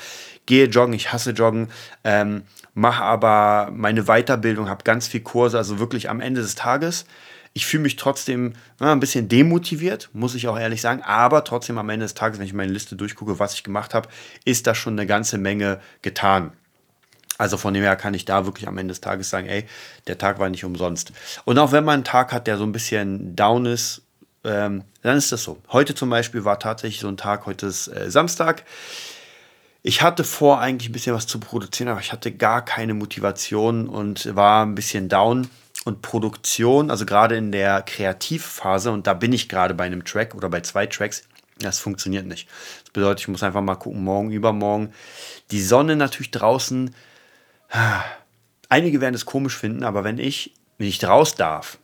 gehe 0.47 0.67
joggen, 0.67 0.95
ich 0.95 1.13
hasse 1.13 1.33
joggen. 1.33 1.69
Ähm, 2.05 2.43
mache 2.75 3.03
aber 3.03 3.71
meine 3.73 4.05
Weiterbildung, 4.05 4.69
habe 4.69 4.85
ganz 4.85 5.09
viel 5.09 5.21
Kurse, 5.21 5.59
also 5.59 5.81
wirklich 5.81 6.09
am 6.09 6.21
Ende 6.21 6.41
des 6.41 6.55
Tages. 6.55 7.05
Ich 7.53 7.67
fühle 7.67 7.83
mich 7.83 7.97
trotzdem 7.97 8.53
na, 8.79 8.93
ein 8.93 9.01
bisschen 9.01 9.29
demotiviert, 9.29 10.09
muss 10.13 10.37
ich 10.37 10.47
auch 10.47 10.57
ehrlich 10.57 10.81
sagen, 10.81 11.03
aber 11.03 11.43
trotzdem 11.43 11.79
am 11.79 11.89
Ende 11.89 12.05
des 12.05 12.15
Tages, 12.15 12.39
wenn 12.39 12.47
ich 12.47 12.53
meine 12.53 12.73
Liste 12.73 12.95
durchgucke, 12.95 13.41
was 13.41 13.55
ich 13.55 13.65
gemacht 13.65 13.93
habe, 13.93 14.09
ist 14.45 14.69
da 14.69 14.75
schon 14.77 14.95
eine 14.95 15.07
ganze 15.07 15.37
Menge 15.37 15.81
getan. 16.03 16.53
Also 17.41 17.57
von 17.57 17.73
dem 17.73 17.83
her 17.83 17.97
kann 17.97 18.13
ich 18.13 18.27
da 18.27 18.45
wirklich 18.45 18.69
am 18.69 18.77
Ende 18.77 18.93
des 18.93 19.01
Tages 19.01 19.31
sagen, 19.31 19.49
ey, 19.49 19.65
der 20.07 20.19
Tag 20.19 20.39
war 20.39 20.51
nicht 20.51 20.63
umsonst. 20.63 21.13
Und 21.47 21.59
auch 21.59 21.73
wenn 21.73 21.85
man 21.85 21.95
einen 21.95 22.05
Tag 22.05 22.33
hat, 22.33 22.47
der 22.47 22.59
so 22.59 22.65
ein 22.65 22.73
bisschen 22.73 23.35
down 23.35 23.65
ist, 23.65 24.03
ähm, 24.45 24.85
dann 25.01 25.17
ist 25.17 25.33
das 25.33 25.43
so. 25.43 25.57
Heute 25.73 25.95
zum 25.95 26.11
Beispiel 26.11 26.45
war 26.45 26.59
tatsächlich 26.59 27.01
so 27.01 27.09
ein 27.09 27.17
Tag, 27.17 27.47
heute 27.47 27.65
ist 27.69 27.89
äh, 27.89 28.11
Samstag. 28.11 28.65
Ich 29.83 30.03
hatte 30.03 30.23
vor, 30.23 30.61
eigentlich 30.61 30.91
ein 30.91 30.93
bisschen 30.93 31.15
was 31.15 31.27
zu 31.27 31.41
produzieren, 31.41 31.89
aber 31.89 32.01
ich 32.01 32.13
hatte 32.13 32.31
gar 32.31 32.63
keine 32.63 32.93
Motivation 32.93 33.89
und 33.89 34.37
war 34.37 34.67
ein 34.67 34.75
bisschen 34.75 35.09
down. 35.09 35.49
Und 35.87 36.03
Produktion, 36.03 36.91
also 36.91 37.07
gerade 37.07 37.39
in 37.39 37.53
der 37.53 37.81
Kreativphase, 37.81 38.91
und 38.91 39.07
da 39.07 39.15
bin 39.15 39.33
ich 39.33 39.49
gerade 39.49 39.73
bei 39.73 39.85
einem 39.85 40.05
Track 40.05 40.35
oder 40.35 40.51
bei 40.51 40.61
zwei 40.61 40.85
Tracks, 40.85 41.23
das 41.59 41.79
funktioniert 41.79 42.27
nicht. 42.27 42.49
Das 42.83 42.93
bedeutet, 42.93 43.21
ich 43.21 43.29
muss 43.29 43.43
einfach 43.43 43.63
mal 43.63 43.77
gucken, 43.77 44.05
morgen, 44.05 44.31
übermorgen. 44.31 44.93
Die 45.51 45.63
Sonne 45.63 45.97
natürlich 45.97 46.33
draußen. 46.33 46.95
Einige 48.69 49.01
werden 49.01 49.15
es 49.15 49.27
komisch 49.27 49.57
finden, 49.57 49.85
aber 49.85 50.05
wenn 50.05 50.19
ich 50.19 50.55
nicht 50.79 51.05
raus 51.05 51.35
darf, 51.35 51.79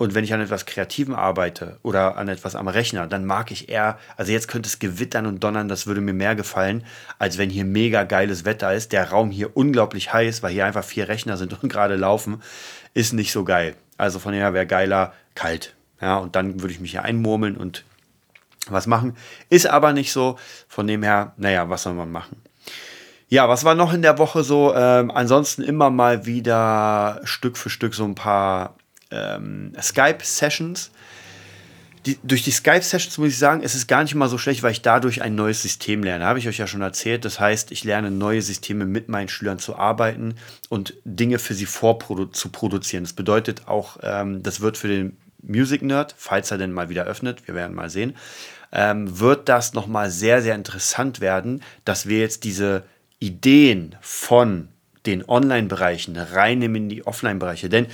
und 0.00 0.14
wenn 0.14 0.24
ich 0.24 0.32
an 0.32 0.40
etwas 0.40 0.64
Kreativem 0.64 1.14
arbeite 1.14 1.78
oder 1.82 2.16
an 2.16 2.28
etwas 2.28 2.56
am 2.56 2.68
Rechner, 2.68 3.06
dann 3.06 3.26
mag 3.26 3.50
ich 3.50 3.68
eher, 3.68 3.98
also 4.16 4.32
jetzt 4.32 4.48
könnte 4.48 4.66
es 4.66 4.78
gewittern 4.78 5.26
und 5.26 5.44
donnern, 5.44 5.68
das 5.68 5.86
würde 5.86 6.00
mir 6.00 6.14
mehr 6.14 6.34
gefallen, 6.34 6.86
als 7.18 7.36
wenn 7.36 7.50
hier 7.50 7.66
mega 7.66 8.04
geiles 8.04 8.46
Wetter 8.46 8.72
ist. 8.72 8.92
Der 8.92 9.10
Raum 9.10 9.30
hier 9.30 9.54
unglaublich 9.58 10.10
heiß, 10.10 10.42
weil 10.42 10.54
hier 10.54 10.64
einfach 10.64 10.84
vier 10.84 11.08
Rechner 11.08 11.36
sind 11.36 11.62
und 11.62 11.68
gerade 11.70 11.96
laufen, 11.96 12.42
ist 12.94 13.12
nicht 13.12 13.30
so 13.30 13.44
geil. 13.44 13.74
Also 13.98 14.20
von 14.20 14.32
daher 14.32 14.54
wäre 14.54 14.66
geiler 14.66 15.12
kalt. 15.34 15.74
Ja, 16.00 16.16
und 16.16 16.34
dann 16.34 16.62
würde 16.62 16.72
ich 16.72 16.80
mich 16.80 16.92
hier 16.92 17.02
einmurmeln 17.02 17.58
und 17.58 17.84
was 18.68 18.86
machen. 18.86 19.18
Ist 19.50 19.66
aber 19.66 19.92
nicht 19.92 20.12
so. 20.12 20.38
Von 20.66 20.86
dem 20.86 21.02
her, 21.02 21.34
naja, 21.36 21.68
was 21.68 21.82
soll 21.82 21.92
man 21.92 22.10
machen? 22.10 22.40
Ja, 23.30 23.48
was 23.48 23.64
war 23.64 23.76
noch 23.76 23.92
in 23.92 24.02
der 24.02 24.18
Woche 24.18 24.42
so? 24.42 24.74
Ähm, 24.74 25.12
ansonsten 25.12 25.62
immer 25.62 25.88
mal 25.88 26.26
wieder 26.26 27.20
Stück 27.22 27.56
für 27.56 27.70
Stück 27.70 27.94
so 27.94 28.04
ein 28.04 28.16
paar 28.16 28.74
ähm, 29.12 29.72
Skype-Sessions. 29.80 30.90
Die, 32.06 32.18
durch 32.24 32.42
die 32.42 32.50
Skype-Sessions 32.50 33.18
muss 33.18 33.28
ich 33.28 33.38
sagen, 33.38 33.62
es 33.62 33.76
ist 33.76 33.86
gar 33.86 34.02
nicht 34.02 34.16
mal 34.16 34.28
so 34.28 34.36
schlecht, 34.36 34.64
weil 34.64 34.72
ich 34.72 34.82
dadurch 34.82 35.22
ein 35.22 35.36
neues 35.36 35.62
System 35.62 36.02
lerne. 36.02 36.24
Habe 36.24 36.40
ich 36.40 36.48
euch 36.48 36.58
ja 36.58 36.66
schon 36.66 36.82
erzählt. 36.82 37.24
Das 37.24 37.38
heißt, 37.38 37.70
ich 37.70 37.84
lerne 37.84 38.10
neue 38.10 38.42
Systeme 38.42 38.84
mit 38.84 39.08
meinen 39.08 39.28
Schülern 39.28 39.60
zu 39.60 39.76
arbeiten 39.76 40.34
und 40.68 40.94
Dinge 41.04 41.38
für 41.38 41.54
sie 41.54 41.66
vorprodu 41.66 42.26
zu 42.26 42.48
produzieren. 42.48 43.04
Das 43.04 43.12
bedeutet 43.12 43.68
auch, 43.68 43.98
ähm, 44.02 44.42
das 44.42 44.60
wird 44.60 44.76
für 44.76 44.88
den 44.88 45.16
Music 45.40 45.82
Nerd, 45.82 46.16
falls 46.18 46.50
er 46.50 46.58
denn 46.58 46.72
mal 46.72 46.88
wieder 46.88 47.04
öffnet, 47.04 47.46
wir 47.46 47.54
werden 47.54 47.76
mal 47.76 47.90
sehen, 47.90 48.16
ähm, 48.72 49.20
wird 49.20 49.48
das 49.48 49.72
nochmal 49.72 50.10
sehr, 50.10 50.42
sehr 50.42 50.56
interessant 50.56 51.20
werden, 51.20 51.62
dass 51.84 52.08
wir 52.08 52.18
jetzt 52.18 52.42
diese 52.42 52.82
Ideen 53.20 53.94
von 54.00 54.68
den 55.06 55.26
Online-Bereichen 55.26 56.16
reinnehmen 56.16 56.82
in 56.82 56.88
die 56.88 57.06
Offline-Bereiche. 57.06 57.68
Denn 57.68 57.86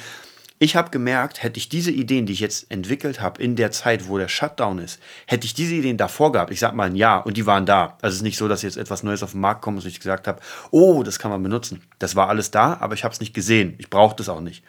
Ich 0.59 0.75
habe 0.75 0.89
gemerkt, 0.89 1.43
hätte 1.43 1.59
ich 1.59 1.69
diese 1.69 1.91
Ideen, 1.91 2.25
die 2.25 2.33
ich 2.33 2.41
jetzt 2.41 2.71
entwickelt 2.71 3.21
habe, 3.21 3.43
in 3.43 3.57
der 3.57 3.73
Zeit, 3.73 4.09
wo 4.09 4.17
der 4.17 4.29
Shutdown 4.29 4.79
ist, 4.79 5.01
hätte 5.27 5.45
ich 5.45 5.53
diese 5.53 5.75
Ideen 5.75 5.99
davor 5.99 6.33
gehabt, 6.33 6.51
ich 6.51 6.61
sag 6.61 6.75
mal 6.75 6.85
ein 6.85 6.97
Jahr, 6.97 7.27
und 7.27 7.37
die 7.37 7.45
waren 7.45 7.67
da. 7.67 7.99
Also 8.01 8.15
es 8.15 8.17
ist 8.17 8.23
nicht 8.23 8.39
so, 8.39 8.49
dass 8.49 8.63
jetzt 8.63 8.79
etwas 8.79 9.03
Neues 9.03 9.23
auf 9.23 9.33
den 9.33 9.41
Markt 9.41 9.61
kommt 9.61 9.79
und 9.79 9.87
ich 9.87 10.01
gesagt 10.01 10.27
habe, 10.27 10.41
oh, 10.71 11.03
das 11.03 11.19
kann 11.19 11.31
man 11.31 11.43
benutzen. 11.43 11.83
Das 11.99 12.17
war 12.17 12.31
alles 12.31 12.51
da, 12.51 12.79
aber 12.81 12.95
ich 12.95 13.05
habe 13.05 13.13
es 13.13 13.21
nicht 13.21 13.35
gesehen. 13.35 13.75
Ich 13.77 13.91
brauchte 13.91 14.23
es 14.23 14.31
auch 14.31 14.41
nicht. 14.41 14.65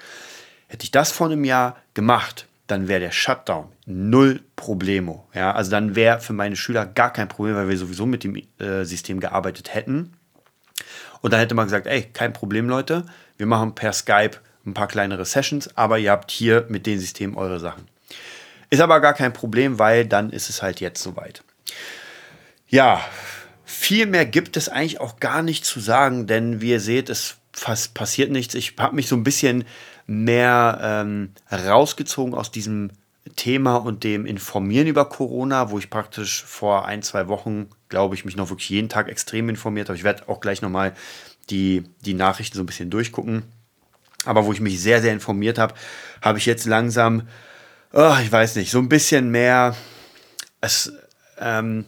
Hätte 0.68 0.84
ich 0.84 0.92
das 0.92 1.14
vor 1.14 1.28
einem 1.28 1.46
Jahr 1.46 1.78
gemacht, 1.94 2.48
dann 2.68 2.90
wäre 2.90 3.00
der 3.00 3.12
Shutdown 3.12 3.70
null 3.86 4.42
Problemo. 4.58 5.26
Ja, 5.34 5.54
also 5.54 5.72
dann 5.72 5.96
wäre 5.96 6.20
für 6.20 6.34
meine 6.34 6.58
Schüler 6.58 6.86
gar 6.86 7.14
kein 7.14 7.30
Problem, 7.30 7.56
weil 7.56 7.70
wir 7.70 7.78
sowieso 7.78 8.06
mit 8.06 8.26
dem 8.26 8.36
äh, 8.60 8.84
System 8.84 9.22
gearbeitet 9.22 9.74
hätten. 9.74 10.17
Und 11.22 11.32
dann 11.32 11.40
hätte 11.40 11.56
man 11.56 11.66
gesagt, 11.66 11.88
ey, 11.88 12.04
kein 12.04 12.34
Problem, 12.34 12.70
Leute, 12.70 13.06
wir 13.38 13.46
machen 13.46 13.76
per 13.76 13.94
Skype 13.94 14.38
ein 14.66 14.74
paar 14.74 14.88
kleinere 14.88 15.26
Sessions, 15.26 15.76
aber 15.76 15.98
ihr 15.98 16.12
habt 16.12 16.32
hier 16.32 16.66
mit 16.70 16.86
dem 16.86 17.00
System 17.00 17.38
eure 17.38 17.60
Sachen. 17.60 17.88
Ist 18.70 18.82
aber 18.82 19.00
gar 19.00 19.14
kein 19.14 19.34
Problem, 19.34 19.80
weil 19.80 20.06
dann 20.06 20.30
ist 20.30 20.50
es 20.50 20.62
halt 20.62 20.82
jetzt 20.82 21.02
soweit. 21.02 21.44
Ja, 22.68 23.02
viel 23.64 24.06
mehr 24.06 24.26
gibt 24.26 24.58
es 24.58 24.68
eigentlich 24.68 25.00
auch 25.00 25.20
gar 25.20 25.42
nicht 25.42 25.66
zu 25.66 25.80
sagen, 25.80 26.28
denn 26.28 26.62
wie 26.62 26.72
ihr 26.72 26.82
seht, 26.82 27.10
es 27.10 27.38
fast 27.54 27.94
passiert 27.94 28.30
nichts. 28.30 28.56
Ich 28.56 28.76
habe 28.78 28.96
mich 28.96 29.08
so 29.08 29.16
ein 29.16 29.24
bisschen 29.24 29.64
mehr 30.06 30.80
ähm, 30.82 31.34
rausgezogen 31.52 32.34
aus 32.34 32.52
diesem 32.52 32.92
Thema 33.36 33.76
und 33.76 34.04
dem 34.04 34.26
Informieren 34.26 34.88
über 34.88 35.06
Corona, 35.06 35.70
wo 35.72 35.78
ich 35.80 35.90
praktisch 35.90 36.44
vor 36.44 36.86
ein, 36.86 37.02
zwei 37.04 37.28
Wochen, 37.28 37.68
glaube 37.90 38.16
ich, 38.16 38.26
mich 38.26 38.36
noch 38.36 38.50
wirklich 38.50 38.70
jeden 38.70 38.90
Tag 38.90 39.10
extrem 39.10 39.50
informiert 39.50 39.90
habe. 39.90 39.98
Ich 39.98 40.04
werde 40.04 40.28
auch 40.30 40.40
gleich 40.40 40.62
nochmal 40.62 40.94
die, 41.50 41.84
die 42.06 42.14
Nachrichten 42.14 42.58
so 42.58 42.64
ein 42.64 42.68
bisschen 42.68 42.90
durchgucken 42.90 43.44
aber 44.28 44.46
wo 44.46 44.52
ich 44.52 44.60
mich 44.60 44.82
sehr, 44.82 45.02
sehr 45.02 45.14
informiert 45.14 45.58
habe, 45.58 45.74
habe 46.22 46.38
ich 46.38 46.46
jetzt 46.46 46.66
langsam, 46.66 47.28
oh, 47.94 48.16
ich 48.22 48.32
weiß 48.32 48.56
nicht, 48.58 48.72
so 48.72 48.80
ein 48.80 48.90
bisschen 48.90 49.32
mehr, 49.32 49.76
es, 50.60 50.92
ähm, 51.40 51.86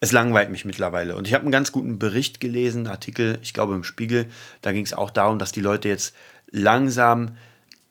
es 0.00 0.12
langweilt 0.12 0.50
mich 0.50 0.64
mittlerweile. 0.64 1.16
Und 1.16 1.26
ich 1.26 1.34
habe 1.34 1.42
einen 1.42 1.52
ganz 1.52 1.72
guten 1.72 1.98
Bericht 1.98 2.40
gelesen, 2.40 2.86
Artikel, 2.86 3.38
ich 3.42 3.52
glaube 3.52 3.74
im 3.74 3.84
Spiegel, 3.84 4.26
da 4.62 4.72
ging 4.72 4.84
es 4.84 4.94
auch 4.94 5.10
darum, 5.10 5.38
dass 5.38 5.52
die 5.52 5.60
Leute 5.60 5.88
jetzt 5.88 6.14
langsam 6.50 7.36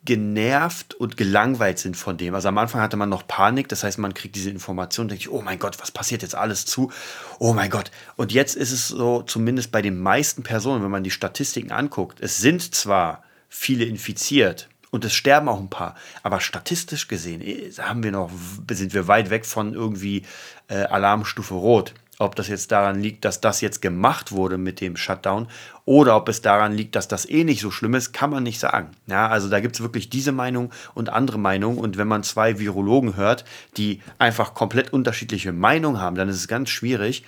genervt 0.08 0.94
und 0.94 1.18
gelangweilt 1.18 1.80
sind 1.80 1.98
von 1.98 2.16
dem. 2.18 2.34
Also 2.34 2.48
am 2.48 2.58
Anfang 2.58 2.80
hatte 2.80 2.96
man 2.96 3.10
noch 3.10 3.28
Panik, 3.28 3.68
das 3.68 3.84
heißt, 3.84 3.98
man 3.98 4.14
kriegt 4.14 4.38
diese 4.38 4.50
Information, 4.50 5.10
denkt 5.10 5.24
sich, 5.24 5.32
oh 5.32 5.42
mein 5.42 5.60
Gott, 5.60 5.82
was 5.82 5.92
passiert 5.92 6.22
jetzt 6.22 6.34
alles 6.34 6.66
zu? 6.66 6.94
Oh 7.40 7.54
mein 7.54 7.70
Gott. 7.70 7.92
Und 8.16 8.32
jetzt 8.32 8.56
ist 8.56 8.72
es 8.72 8.88
so, 8.88 9.22
zumindest 9.24 9.70
bei 9.74 9.82
den 9.82 10.00
meisten 10.00 10.44
Personen, 10.44 10.82
wenn 10.82 10.92
man 10.92 11.04
die 11.04 11.12
Statistiken 11.12 11.74
anguckt, 11.74 12.22
es 12.22 12.38
sind 12.38 12.74
zwar 12.74 13.24
viele 13.50 13.84
infiziert. 13.84 14.70
Und 14.90 15.04
es 15.04 15.14
sterben 15.14 15.50
auch 15.50 15.60
ein 15.60 15.70
paar. 15.70 15.96
Aber 16.24 16.40
statistisch 16.40 17.10
gesehen 17.10 17.42
äh, 17.42 17.70
haben 17.78 18.04
wir 18.04 18.14
noch, 18.14 18.32
sind 18.72 18.94
wir 18.94 19.10
weit 19.10 19.30
weg 19.30 19.46
von 19.46 19.74
irgendwie 19.74 20.24
äh, 20.70 20.84
Alarmstufe 20.84 21.54
Rot. 21.54 21.94
Ob 22.20 22.36
das 22.36 22.48
jetzt 22.48 22.72
daran 22.72 23.00
liegt, 23.00 23.26
dass 23.26 23.42
das 23.42 23.62
jetzt 23.62 23.82
gemacht 23.82 24.32
wurde 24.32 24.58
mit 24.58 24.82
dem 24.82 24.98
Shutdown 24.98 25.48
oder 25.86 26.16
ob 26.16 26.30
es 26.30 26.42
daran 26.42 26.74
liegt, 26.74 26.96
dass 26.96 27.08
das 27.08 27.30
eh 27.30 27.44
nicht 27.44 27.62
so 27.62 27.70
schlimm 27.70 27.94
ist, 27.94 28.12
kann 28.12 28.32
man 28.32 28.42
nicht 28.42 28.60
sagen. 28.60 28.90
Ja, 29.06 29.28
also 29.28 29.50
da 29.50 29.60
gibt 29.60 29.76
es 29.76 29.82
wirklich 29.82 30.10
diese 30.10 30.32
Meinung 30.32 30.72
und 30.96 31.10
andere 31.10 31.38
Meinung. 31.38 31.78
Und 31.78 31.98
wenn 31.98 32.08
man 32.08 32.24
zwei 32.24 32.58
Virologen 32.58 33.16
hört, 33.16 33.46
die 33.78 34.02
einfach 34.18 34.56
komplett 34.56 34.94
unterschiedliche 34.94 35.54
Meinungen 35.54 36.02
haben, 36.02 36.16
dann 36.16 36.28
ist 36.28 36.38
es 36.38 36.48
ganz 36.48 36.70
schwierig, 36.72 37.24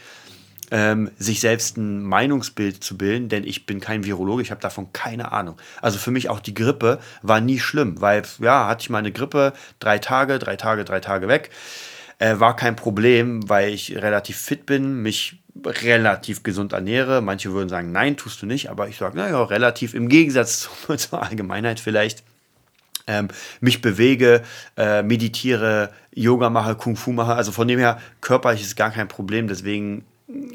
ähm, 0.71 1.11
sich 1.17 1.39
selbst 1.39 1.77
ein 1.77 2.03
Meinungsbild 2.03 2.83
zu 2.83 2.97
bilden, 2.97 3.29
denn 3.29 3.43
ich 3.43 3.65
bin 3.65 3.79
kein 3.79 4.05
Virologe, 4.05 4.41
ich 4.41 4.51
habe 4.51 4.61
davon 4.61 4.91
keine 4.93 5.31
Ahnung. 5.31 5.57
Also 5.81 5.97
für 5.97 6.11
mich 6.11 6.29
auch 6.29 6.39
die 6.39 6.53
Grippe 6.53 6.99
war 7.21 7.41
nie 7.41 7.59
schlimm, 7.59 8.01
weil 8.01 8.23
ja, 8.39 8.67
hatte 8.67 8.81
ich 8.83 8.89
mal 8.89 8.99
eine 8.99 9.11
Grippe, 9.11 9.53
drei 9.79 9.99
Tage, 9.99 10.39
drei 10.39 10.55
Tage, 10.55 10.85
drei 10.85 10.99
Tage 10.99 11.27
weg. 11.27 11.49
Äh, 12.19 12.39
war 12.39 12.55
kein 12.55 12.75
Problem, 12.75 13.47
weil 13.49 13.73
ich 13.73 13.95
relativ 13.95 14.37
fit 14.37 14.65
bin, 14.65 15.01
mich 15.01 15.41
relativ 15.65 16.43
gesund 16.43 16.73
ernähre. 16.73 17.21
Manche 17.21 17.53
würden 17.53 17.69
sagen, 17.69 17.91
nein, 17.91 18.17
tust 18.17 18.41
du 18.41 18.45
nicht, 18.45 18.69
aber 18.69 18.89
ich 18.89 18.97
sage, 18.97 19.17
naja, 19.17 19.41
relativ 19.43 19.93
im 19.93 20.09
Gegensatz 20.09 20.69
zur, 20.97 21.23
Allgemeinheit 21.23 21.79
vielleicht. 21.79 22.23
Ähm, 23.07 23.29
mich 23.61 23.81
bewege, 23.81 24.43
äh, 24.77 25.01
meditiere, 25.01 25.91
Yoga 26.13 26.49
mache, 26.49 26.75
Kung 26.75 26.95
Fu 26.95 27.11
mache. 27.11 27.33
Also 27.33 27.51
von 27.51 27.67
dem 27.67 27.79
her, 27.79 27.99
körperlich 28.21 28.61
ist 28.61 28.75
gar 28.75 28.91
kein 28.91 29.07
Problem. 29.07 29.47
Deswegen 29.47 30.05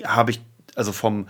habe 0.05 0.31
ich, 0.31 0.41
also 0.77 0.93
vom 0.93 1.29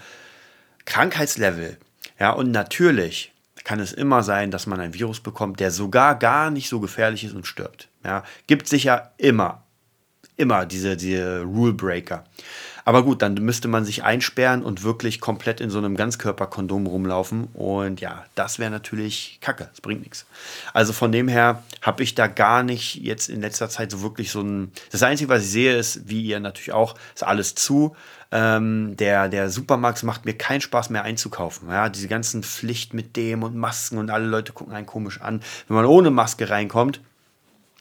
Krankheitslevel, 0.84 1.78
ja, 2.18 2.30
und 2.30 2.50
natürlich 2.50 3.32
kann 3.64 3.80
es 3.80 3.92
immer 3.92 4.22
sein, 4.22 4.50
dass 4.50 4.66
man 4.66 4.80
ein 4.80 4.94
Virus 4.94 5.20
bekommt, 5.20 5.60
der 5.60 5.70
sogar 5.70 6.18
gar 6.18 6.50
nicht 6.50 6.68
so 6.68 6.80
gefährlich 6.80 7.25
ist 7.25 7.34
und 7.34 7.47
stirbt. 7.47 7.88
Ja, 8.04 8.25
gibt 8.47 8.68
sicher 8.68 9.12
immer, 9.16 9.63
immer 10.36 10.66
diese, 10.66 10.97
diese 10.97 11.42
Rule 11.42 11.73
Breaker. 11.73 12.25
Aber 12.86 13.02
gut, 13.02 13.23
dann 13.23 13.34
müsste 13.34 13.66
man 13.66 13.84
sich 13.84 14.04
einsperren 14.04 14.62
und 14.62 14.82
wirklich 14.82 15.20
komplett 15.20 15.60
in 15.60 15.70
so 15.70 15.78
einem 15.78 15.97
Ganzkörperkondom 15.97 16.86
rumlaufen. 16.86 17.49
Und 17.54 18.00
ja, 18.02 18.26
das 18.34 18.58
wäre 18.58 18.70
natürlich 18.70 19.38
kacke. 19.40 19.68
Das 19.70 19.80
bringt 19.80 20.02
nichts. 20.02 20.26
Also 20.75 20.92
von 20.92 21.10
dem 21.10 21.26
her 21.28 21.62
habe 21.80 22.02
ich 22.02 22.14
da 22.14 22.26
gar 22.26 22.62
nicht 22.62 22.97
jetzt 22.97 23.30
in 23.30 23.40
letzter 23.40 23.70
Zeit 23.70 23.90
so 23.90 24.02
wirklich 24.02 24.30
so 24.30 24.42
ein. 24.42 24.70
Das 24.92 25.02
Einzige, 25.02 25.30
was 25.30 25.44
ich 25.44 25.50
sehe, 25.50 25.76
ist, 25.76 26.08
wie 26.10 26.23
ihr 26.23 26.40
natürlich 26.40 26.73
auch, 26.73 26.94
ist 27.14 27.25
alles 27.25 27.54
zu. 27.54 27.97
Ähm, 28.30 28.97
der, 28.99 29.28
der 29.28 29.49
Supermarkt 29.49 30.02
macht 30.02 30.26
mir 30.26 30.34
keinen 30.34 30.60
Spaß 30.60 30.90
mehr 30.90 31.04
einzukaufen. 31.04 31.70
Ja, 31.70 31.88
diese 31.88 32.08
ganzen 32.08 32.42
Pflicht 32.42 32.92
mit 32.92 33.16
dem 33.16 33.44
und 33.44 33.56
Masken 33.56 33.97
und 33.97 34.10
alle 34.10 34.26
Leute 34.26 34.52
gucken 34.52 34.75
einen 34.75 34.86
komisch 34.86 35.23
an. 35.23 35.40
Wenn 35.68 35.76
man 35.76 35.86
ohne 35.86 36.10
Maske 36.10 36.50
reinkommt, 36.50 37.00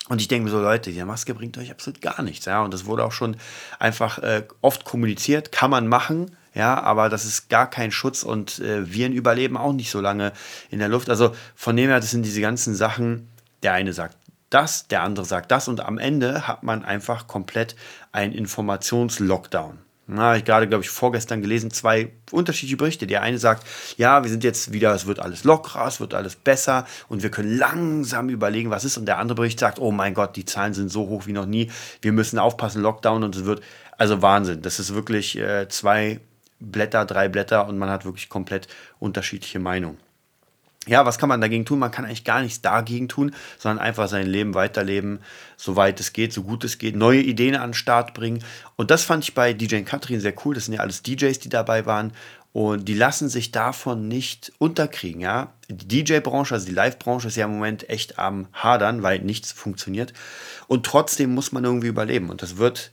und 0.10 0.20
ich 0.20 0.28
denke 0.28 0.46
mir 0.46 0.52
so, 0.52 0.60
Leute, 0.60 0.92
die 0.92 1.04
Maske 1.04 1.34
bringt 1.34 1.58
euch 1.58 1.72
absolut 1.72 2.02
gar 2.02 2.22
nichts. 2.24 2.46
Ja, 2.46 2.62
und 2.62 2.74
das 2.74 2.86
wurde 2.86 3.06
auch 3.06 3.14
schon 3.14 3.38
einfach 3.80 4.20
äh, 4.20 4.44
oft 4.62 4.84
kommuniziert, 4.84 5.52
kann 5.52 5.72
man 5.72 5.88
machen. 5.88 6.36
Ja, 6.54 6.82
aber 6.82 7.10
das 7.10 7.26
ist 7.26 7.50
gar 7.50 7.70
kein 7.70 7.92
Schutz 7.92 8.22
und 8.22 8.60
äh, 8.60 8.92
Viren 8.92 9.14
überleben 9.14 9.58
auch 9.58 9.74
nicht 9.74 9.90
so 9.90 10.02
lange 10.02 10.34
in 10.70 10.80
der 10.80 10.90
Luft. 10.90 11.10
Also 11.10 11.34
von 11.56 11.76
dem 11.76 11.90
her, 11.90 12.00
das 12.00 12.12
sind 12.12 12.24
diese 12.24 12.42
ganzen 12.42 12.76
Sachen. 12.76 13.30
Der 13.64 13.74
eine 13.74 13.94
sagt 13.94 14.18
das, 14.50 14.88
der 14.88 15.02
andere 15.02 15.26
sagt 15.26 15.52
das 15.52 15.68
und 15.68 15.80
am 15.82 15.98
Ende 15.98 16.48
hat 16.48 16.64
man 16.64 16.84
einfach 16.84 17.28
komplett 17.28 17.76
einen 18.12 18.34
Informationslockdown. 18.34 19.80
Na, 20.06 20.24
habe 20.24 20.38
ich 20.38 20.44
gerade, 20.44 20.68
glaube 20.68 20.84
ich, 20.84 20.90
vorgestern 20.90 21.42
gelesen, 21.42 21.72
zwei 21.72 22.12
unterschiedliche 22.32 22.76
Berichte. 22.76 23.08
Der 23.08 23.22
eine 23.22 23.38
sagt, 23.38 23.66
ja, 23.96 24.22
wir 24.22 24.30
sind 24.30 24.44
jetzt 24.44 24.74
wieder, 24.74 24.94
es 24.94 25.08
wird 25.08 25.20
alles 25.20 25.46
lockerer, 25.46 25.88
es 25.88 26.02
wird 26.02 26.14
alles 26.14 26.36
besser 26.36 26.86
und 27.08 27.24
wir 27.24 27.32
können 27.32 27.58
langsam 27.58 28.28
überlegen, 28.28 28.70
was 28.70 28.84
ist. 28.84 28.98
Und 28.98 29.06
der 29.06 29.18
andere 29.18 29.36
Bericht 29.36 29.60
sagt, 29.60 29.80
oh 29.80 29.92
mein 29.92 30.14
Gott, 30.14 30.36
die 30.36 30.44
Zahlen 30.44 30.74
sind 30.74 30.90
so 30.90 31.08
hoch 31.08 31.26
wie 31.26 31.32
noch 31.32 31.46
nie, 31.46 31.72
wir 32.02 32.12
müssen 32.12 32.38
aufpassen, 32.38 32.82
Lockdown 32.82 33.24
und 33.24 33.36
es 33.36 33.46
wird, 33.46 33.64
also 33.98 34.22
Wahnsinn. 34.22 34.62
Das 34.62 34.78
ist 34.78 34.94
wirklich 34.94 35.38
äh, 35.38 35.70
zwei 35.70 36.20
Blätter, 36.60 37.06
drei 37.06 37.30
Blätter 37.30 37.66
und 37.68 37.78
man 37.78 37.90
hat 37.90 38.04
wirklich 38.04 38.28
komplett 38.28 38.68
unterschiedliche 39.00 39.60
Meinungen 39.60 39.98
ja, 40.88 41.06
was 41.06 41.18
kann 41.18 41.30
man 41.30 41.40
dagegen 41.40 41.66
tun? 41.66 41.80
Man 41.80 41.92
kann 41.92 42.06
eigentlich 42.06 42.26
gar 42.26 42.42
nichts 42.42 42.62
dagegen 42.62 43.08
tun, 43.08 43.34
sondern 43.58 43.84
einfach 43.84 44.10
sein 44.10 44.28
Leben 44.28 44.54
weiterleben, 44.54 45.20
soweit 45.56 46.00
es 46.00 46.14
geht, 46.14 46.34
so 46.34 46.44
gut 46.44 46.64
es 46.64 46.78
geht, 46.78 46.96
neue 46.96 47.22
Ideen 47.22 47.56
an 47.56 47.70
den 47.70 47.74
Start 47.74 48.14
bringen. 48.14 48.44
Und 48.76 48.92
das 48.92 49.04
fand 49.04 49.24
ich 49.24 49.34
bei 49.34 49.54
DJ 49.54 49.82
Katrin 49.82 50.20
sehr 50.20 50.34
cool. 50.44 50.56
Das 50.56 50.66
sind 50.66 50.74
ja 50.74 50.82
alles 50.82 51.02
DJs, 51.04 51.40
die 51.40 51.50
dabei 51.50 51.86
waren. 51.86 52.12
Und 52.52 52.88
die 52.88 52.94
lassen 52.94 53.30
sich 53.30 53.52
davon 53.52 54.08
nicht 54.08 54.52
unterkriegen, 54.60 55.22
ja. 55.22 55.54
Die 55.70 56.04
DJ-Branche, 56.04 56.54
also 56.54 56.68
die 56.68 56.74
Live-Branche 56.74 57.30
ist 57.30 57.36
ja 57.36 57.46
im 57.46 57.54
Moment 57.54 57.90
echt 57.90 58.20
am 58.20 58.48
Hadern, 58.54 59.02
weil 59.02 59.20
nichts 59.20 59.52
funktioniert. 59.52 60.14
Und 60.68 60.86
trotzdem 60.86 61.34
muss 61.34 61.52
man 61.52 61.64
irgendwie 61.64 61.88
überleben. 61.88 62.30
Und 62.30 62.44
das 62.44 62.58
wird 62.58 62.92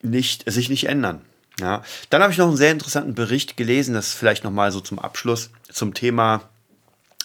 nicht, 0.00 0.50
sich 0.50 0.70
nicht 0.70 0.88
ändern. 0.88 1.20
Ja. 1.60 1.82
Dann 2.08 2.22
habe 2.22 2.32
ich 2.32 2.38
noch 2.38 2.48
einen 2.48 2.56
sehr 2.56 2.72
interessanten 2.72 3.14
Bericht 3.14 3.58
gelesen, 3.58 3.94
das 3.94 4.08
ist 4.08 4.14
vielleicht 4.14 4.44
nochmal 4.44 4.72
so 4.72 4.80
zum 4.80 4.98
Abschluss, 4.98 5.50
zum 5.70 5.92
Thema 5.92 6.48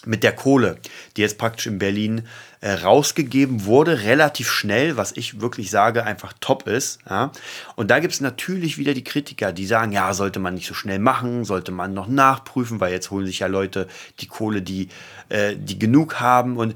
mit 0.06 0.22
der 0.22 0.32
Kohle, 0.34 0.78
die 1.16 1.22
jetzt 1.22 1.38
praktisch 1.38 1.66
in 1.66 1.78
Berlin 1.78 2.22
äh, 2.60 2.72
rausgegeben 2.72 3.64
wurde, 3.64 4.02
relativ 4.02 4.50
schnell, 4.50 4.96
was 4.96 5.12
ich 5.12 5.40
wirklich 5.40 5.70
sage, 5.70 6.04
einfach 6.04 6.32
top 6.40 6.66
ist. 6.66 6.98
Ja? 7.08 7.32
Und 7.76 7.90
da 7.90 8.00
gibt 8.00 8.12
es 8.12 8.20
natürlich 8.20 8.78
wieder 8.78 8.94
die 8.94 9.04
Kritiker, 9.04 9.52
die 9.52 9.66
sagen, 9.66 9.92
ja, 9.92 10.12
sollte 10.14 10.40
man 10.40 10.54
nicht 10.54 10.66
so 10.66 10.74
schnell 10.74 10.98
machen, 10.98 11.44
sollte 11.44 11.72
man 11.72 11.94
noch 11.94 12.08
nachprüfen, 12.08 12.80
weil 12.80 12.92
jetzt 12.92 13.10
holen 13.10 13.26
sich 13.26 13.40
ja 13.40 13.46
Leute 13.46 13.86
die 14.20 14.26
Kohle, 14.26 14.62
die, 14.62 14.88
äh, 15.28 15.54
die 15.56 15.78
genug 15.78 16.20
haben. 16.20 16.56
Und 16.56 16.72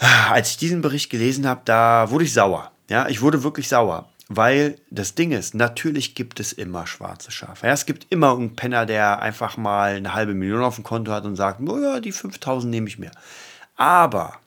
äh, 0.00 0.06
als 0.30 0.50
ich 0.50 0.56
diesen 0.56 0.82
Bericht 0.82 1.10
gelesen 1.10 1.46
habe, 1.46 1.62
da 1.64 2.10
wurde 2.10 2.24
ich 2.24 2.32
sauer. 2.32 2.72
Ja, 2.88 3.08
ich 3.08 3.22
wurde 3.22 3.42
wirklich 3.42 3.68
sauer. 3.68 4.08
Weil 4.28 4.76
das 4.90 5.14
Ding 5.14 5.30
ist, 5.30 5.54
natürlich 5.54 6.16
gibt 6.16 6.40
es 6.40 6.52
immer 6.52 6.86
schwarze 6.86 7.30
Schafe. 7.30 7.68
Ja, 7.68 7.72
es 7.72 7.86
gibt 7.86 8.06
immer 8.10 8.32
einen 8.32 8.56
Penner, 8.56 8.84
der 8.84 9.22
einfach 9.22 9.56
mal 9.56 9.94
eine 9.94 10.14
halbe 10.14 10.34
Million 10.34 10.62
auf 10.62 10.74
dem 10.74 10.84
Konto 10.84 11.12
hat 11.12 11.24
und 11.24 11.36
sagt, 11.36 11.60
oh 11.60 11.78
ja, 11.78 12.00
die 12.00 12.10
5000 12.10 12.68
nehme 12.68 12.88
ich 12.88 12.98
mir. 12.98 13.12
Aber 13.76 14.40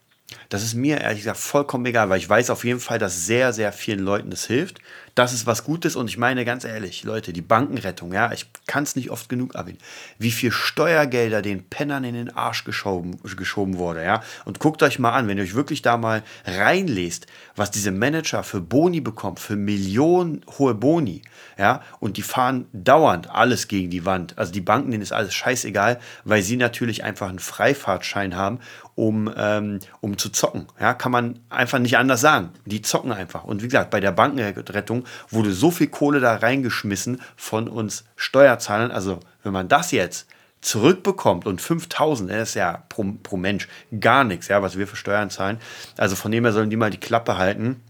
das 0.49 0.63
ist 0.63 0.73
mir 0.73 0.99
ehrlich 0.99 1.19
gesagt 1.19 1.37
vollkommen 1.37 1.85
egal, 1.85 2.09
weil 2.09 2.17
ich 2.17 2.27
weiß 2.27 2.49
auf 2.49 2.65
jeden 2.65 2.79
Fall, 2.79 2.97
dass 2.97 3.25
sehr, 3.25 3.53
sehr 3.53 3.71
vielen 3.71 3.99
Leuten 3.99 4.31
das 4.31 4.45
hilft. 4.45 4.79
Das 5.13 5.33
ist 5.33 5.45
was 5.45 5.63
Gutes 5.63 5.95
und 5.95 6.09
ich 6.09 6.17
meine 6.17 6.45
ganz 6.45 6.63
ehrlich, 6.63 7.03
Leute, 7.03 7.33
die 7.33 7.41
Bankenrettung, 7.41 8.13
ja, 8.13 8.31
ich 8.31 8.47
kann 8.67 8.83
es 8.83 8.95
nicht 8.95 9.11
oft 9.11 9.29
genug 9.29 9.55
erwähnen, 9.55 9.77
wie 10.17 10.31
viel 10.31 10.51
Steuergelder 10.51 11.41
den 11.41 11.67
Pennern 11.69 12.03
in 12.03 12.15
den 12.15 12.35
Arsch 12.35 12.63
geschoben, 12.63 13.19
geschoben 13.35 13.77
wurde, 13.77 14.03
ja. 14.03 14.23
Und 14.45 14.59
guckt 14.59 14.81
euch 14.81 14.97
mal 14.97 15.11
an, 15.11 15.27
wenn 15.27 15.37
ihr 15.37 15.43
euch 15.43 15.55
wirklich 15.55 15.81
da 15.81 15.97
mal 15.97 16.23
reinlest, 16.45 17.27
was 17.55 17.69
diese 17.69 17.91
Manager 17.91 18.43
für 18.43 18.61
Boni 18.61 19.01
bekommen, 19.01 19.37
für 19.37 19.55
Millionen 19.55 20.45
hohe 20.57 20.73
Boni, 20.73 21.21
ja, 21.57 21.83
und 21.99 22.17
die 22.17 22.21
fahren 22.21 22.67
dauernd 22.71 23.29
alles 23.29 23.67
gegen 23.67 23.89
die 23.89 24.05
Wand. 24.05 24.37
Also 24.37 24.53
die 24.53 24.61
Banken, 24.61 24.91
denen 24.91 25.03
ist 25.03 25.11
alles 25.11 25.33
scheißegal, 25.33 25.99
weil 26.23 26.41
sie 26.41 26.55
natürlich 26.55 27.03
einfach 27.03 27.29
einen 27.29 27.39
Freifahrtschein 27.39 28.35
haben, 28.35 28.59
um, 28.95 29.31
ähm, 29.37 29.79
um 30.01 30.17
zu 30.17 30.29
zocken. 30.29 30.67
Ja, 30.79 30.93
kann 30.93 31.11
man 31.11 31.39
einfach 31.49 31.79
nicht 31.79 31.97
anders 31.97 32.21
sagen. 32.21 32.49
Die 32.65 32.81
zocken 32.81 33.11
einfach. 33.11 33.43
Und 33.43 33.61
wie 33.61 33.67
gesagt, 33.67 33.91
bei 33.91 33.99
der 33.99 34.11
Bankenrettung 34.11 35.05
wurde 35.29 35.51
so 35.51 35.71
viel 35.71 35.87
Kohle 35.87 36.19
da 36.19 36.35
reingeschmissen 36.35 37.21
von 37.35 37.67
uns 37.67 38.05
Steuerzahlern. 38.15 38.91
Also 38.91 39.19
wenn 39.43 39.53
man 39.53 39.67
das 39.67 39.91
jetzt 39.91 40.27
zurückbekommt 40.61 41.45
und 41.45 41.61
5000, 41.61 42.29
das 42.29 42.49
ist 42.49 42.55
ja 42.55 42.83
pro, 42.89 43.05
pro 43.23 43.37
Mensch 43.37 43.67
gar 43.99 44.23
nichts, 44.23 44.49
ja, 44.49 44.61
was 44.61 44.77
wir 44.77 44.87
für 44.87 44.97
Steuern 44.97 45.29
zahlen. 45.29 45.59
Also 45.97 46.15
von 46.15 46.31
dem 46.31 46.43
her 46.43 46.53
sollen 46.53 46.69
die 46.69 46.75
mal 46.75 46.89
die 46.89 46.99
Klappe 46.99 47.37
halten 47.37 47.81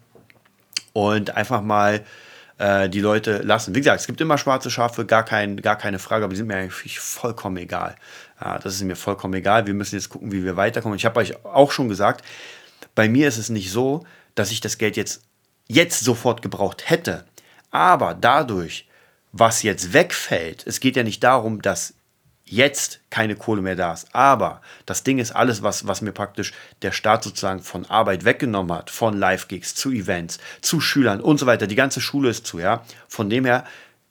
und 0.93 1.35
einfach 1.35 1.61
mal 1.61 2.03
äh, 2.59 2.89
die 2.89 2.99
Leute 2.99 3.39
lassen. 3.39 3.73
Wie 3.73 3.79
gesagt, 3.79 4.01
es 4.01 4.07
gibt 4.07 4.21
immer 4.21 4.37
schwarze 4.37 4.69
Schafe, 4.69 5.05
gar, 5.05 5.23
kein, 5.23 5.57
gar 5.61 5.77
keine 5.77 5.97
Frage, 5.97 6.25
aber 6.25 6.31
die 6.31 6.37
sind 6.37 6.47
mir 6.47 6.57
eigentlich 6.57 6.99
vollkommen 6.99 7.57
egal. 7.57 7.95
Ja, 8.39 8.59
das 8.59 8.75
ist 8.75 8.83
mir 8.83 8.95
vollkommen 8.95 9.33
egal. 9.33 9.65
Wir 9.65 9.73
müssen 9.73 9.95
jetzt 9.95 10.09
gucken, 10.09 10.31
wie 10.31 10.43
wir 10.43 10.57
weiterkommen. 10.57 10.97
Ich 10.97 11.05
habe 11.05 11.19
euch 11.19 11.43
auch 11.45 11.71
schon 11.71 11.89
gesagt, 11.89 12.23
bei 12.95 13.09
mir 13.09 13.27
ist 13.27 13.37
es 13.37 13.49
nicht 13.49 13.71
so, 13.71 14.05
dass 14.35 14.51
ich 14.51 14.61
das 14.61 14.77
Geld 14.77 14.97
jetzt, 14.97 15.23
jetzt 15.67 16.01
sofort 16.01 16.41
gebraucht 16.41 16.89
hätte. 16.89 17.25
Aber 17.71 18.13
dadurch, 18.13 18.87
was 19.31 19.63
jetzt 19.63 19.93
wegfällt, 19.93 20.65
es 20.67 20.79
geht 20.79 20.95
ja 20.95 21.03
nicht 21.03 21.23
darum, 21.23 21.61
dass 21.61 21.93
jetzt 22.49 22.99
keine 23.09 23.35
Kohle 23.35 23.61
mehr 23.61 23.75
da 23.75 23.93
ist. 23.93 24.07
Aber 24.13 24.61
das 24.85 25.03
Ding 25.03 25.19
ist 25.19 25.31
alles, 25.31 25.61
was, 25.63 25.87
was 25.87 26.01
mir 26.01 26.11
praktisch 26.11 26.53
der 26.81 26.91
Staat 26.91 27.23
sozusagen 27.23 27.61
von 27.61 27.85
Arbeit 27.85 28.25
weggenommen 28.25 28.75
hat, 28.75 28.89
von 28.89 29.17
Live-Gigs 29.17 29.75
zu 29.75 29.91
Events, 29.91 30.39
zu 30.61 30.81
Schülern 30.81 31.21
und 31.21 31.39
so 31.39 31.45
weiter. 31.45 31.67
Die 31.67 31.75
ganze 31.75 32.01
Schule 32.01 32.29
ist 32.29 32.47
zu, 32.47 32.59
ja. 32.59 32.83
Von 33.07 33.29
dem 33.29 33.45
her, 33.45 33.65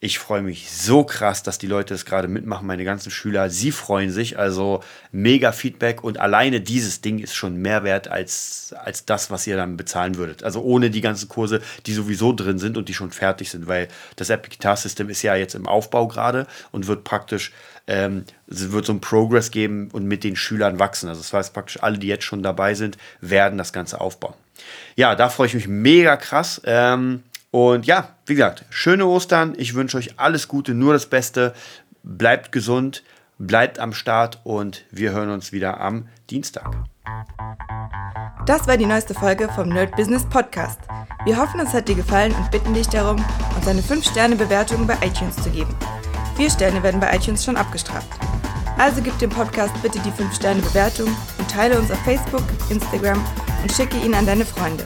Ich 0.02 0.18
freue 0.18 0.42
mich 0.42 0.72
so 0.72 1.04
krass, 1.04 1.44
dass 1.44 1.58
die 1.58 1.68
Leute 1.68 1.94
es 1.94 2.06
gerade 2.06 2.30
mitmachen, 2.30 2.66
meine 2.66 2.86
ganzen 2.86 3.12
Schüler. 3.12 3.50
Sie 3.50 3.74
freuen 3.74 4.12
sich, 4.12 4.40
also 4.40 4.82
mega 5.12 5.52
Feedback 5.52 6.06
und 6.06 6.22
alleine 6.22 6.62
dieses 6.62 7.02
Ding 7.02 7.20
ist 7.20 7.36
schon 7.36 7.58
mehr 7.58 7.84
wert 7.84 8.08
als, 8.08 8.74
als 8.82 9.04
das, 9.04 9.30
was 9.30 9.46
ihr 9.46 9.58
dann 9.58 9.76
bezahlen 9.76 10.16
würdet. 10.16 10.42
Also 10.42 10.62
ohne 10.62 10.90
die 10.90 11.02
ganzen 11.02 11.28
Kurse, 11.28 11.62
die 11.86 11.92
sowieso 11.92 12.32
drin 12.32 12.60
sind 12.60 12.78
und 12.78 12.88
die 12.88 12.94
schon 12.94 13.12
fertig 13.12 13.50
sind, 13.50 13.68
weil 13.68 13.90
das 14.16 14.30
Epic 14.30 14.56
Guitar 14.56 14.78
System 14.78 15.10
ist 15.10 15.22
ja 15.22 15.36
jetzt 15.36 15.54
im 15.54 15.68
Aufbau 15.68 16.08
gerade 16.08 16.48
und 16.72 16.88
wird 16.88 17.04
praktisch, 17.04 17.52
ähm, 17.88 18.24
wird 18.48 18.86
so 18.86 18.94
ein 18.94 19.02
Progress 19.02 19.52
geben 19.52 19.90
und 19.92 20.06
mit 20.06 20.24
den 20.24 20.38
Schülern 20.38 20.80
wachsen. 20.80 21.10
Also 21.10 21.20
das 21.20 21.34
heißt 21.34 21.54
praktisch 21.54 21.84
alle, 21.84 21.98
die 21.98 22.08
jetzt 22.08 22.24
schon 22.24 22.42
dabei 22.42 22.74
sind, 22.74 22.98
werden 23.20 23.58
das 23.58 23.74
Ganze 23.74 24.00
aufbauen. 24.00 24.36
Ja, 24.96 25.16
da 25.16 25.28
freue 25.28 25.48
ich 25.48 25.56
mich 25.56 25.68
mega 25.68 26.16
krass. 26.16 26.62
Ähm, 26.64 27.24
und 27.52 27.86
ja, 27.86 28.16
wie 28.26 28.36
gesagt, 28.36 28.66
schöne 28.70 29.06
Ostern. 29.06 29.54
Ich 29.58 29.74
wünsche 29.74 29.98
euch 29.98 30.20
alles 30.20 30.48
Gute, 30.48 30.74
nur 30.74 30.94
das 30.94 31.08
Beste. 31.08 31.54
Bleibt 32.04 32.52
gesund, 32.52 33.04
bleibt 33.38 33.80
am 33.80 33.94
Start 33.94 34.40
und 34.44 34.86
wir 34.92 35.12
hören 35.12 35.32
uns 35.32 35.52
wieder 35.52 35.80
am 35.80 36.08
Dienstag. 36.30 36.70
Das 38.46 38.68
war 38.68 38.78
die 38.78 38.86
neueste 38.86 39.14
Folge 39.14 39.50
vom 39.50 39.70
Nerd 39.70 39.96
Business 39.96 40.26
Podcast. 40.26 40.80
Wir 41.26 41.38
hoffen, 41.38 41.60
es 41.60 41.74
hat 41.74 41.88
dir 41.88 41.96
gefallen 41.96 42.34
und 42.34 42.52
bitten 42.52 42.74
dich 42.74 42.88
darum, 42.88 43.24
uns 43.56 43.68
eine 43.68 43.82
5-Sterne-Bewertung 43.82 44.88
bei 44.88 44.96
iTunes 45.06 45.36
zu 45.36 45.50
geben. 45.50 45.76
Vier 46.36 46.50
Sterne 46.50 46.82
werden 46.82 47.00
bei 47.00 47.14
iTunes 47.16 47.44
schon 47.44 47.58
abgestraft. 47.58 48.08
Also 48.78 49.02
gib 49.02 49.18
dem 49.20 49.30
Podcast 49.30 49.74
bitte 49.82 50.00
die 50.00 50.12
5-Sterne-Bewertung 50.12 51.08
und 51.38 51.52
teile 51.52 51.78
uns 51.78 51.92
auf 51.92 52.00
Facebook, 52.04 52.44
Instagram 52.70 53.24
und 53.62 53.72
schicke 53.72 53.98
ihn 53.98 54.14
an 54.14 54.26
deine 54.26 54.46
Freunde. 54.46 54.86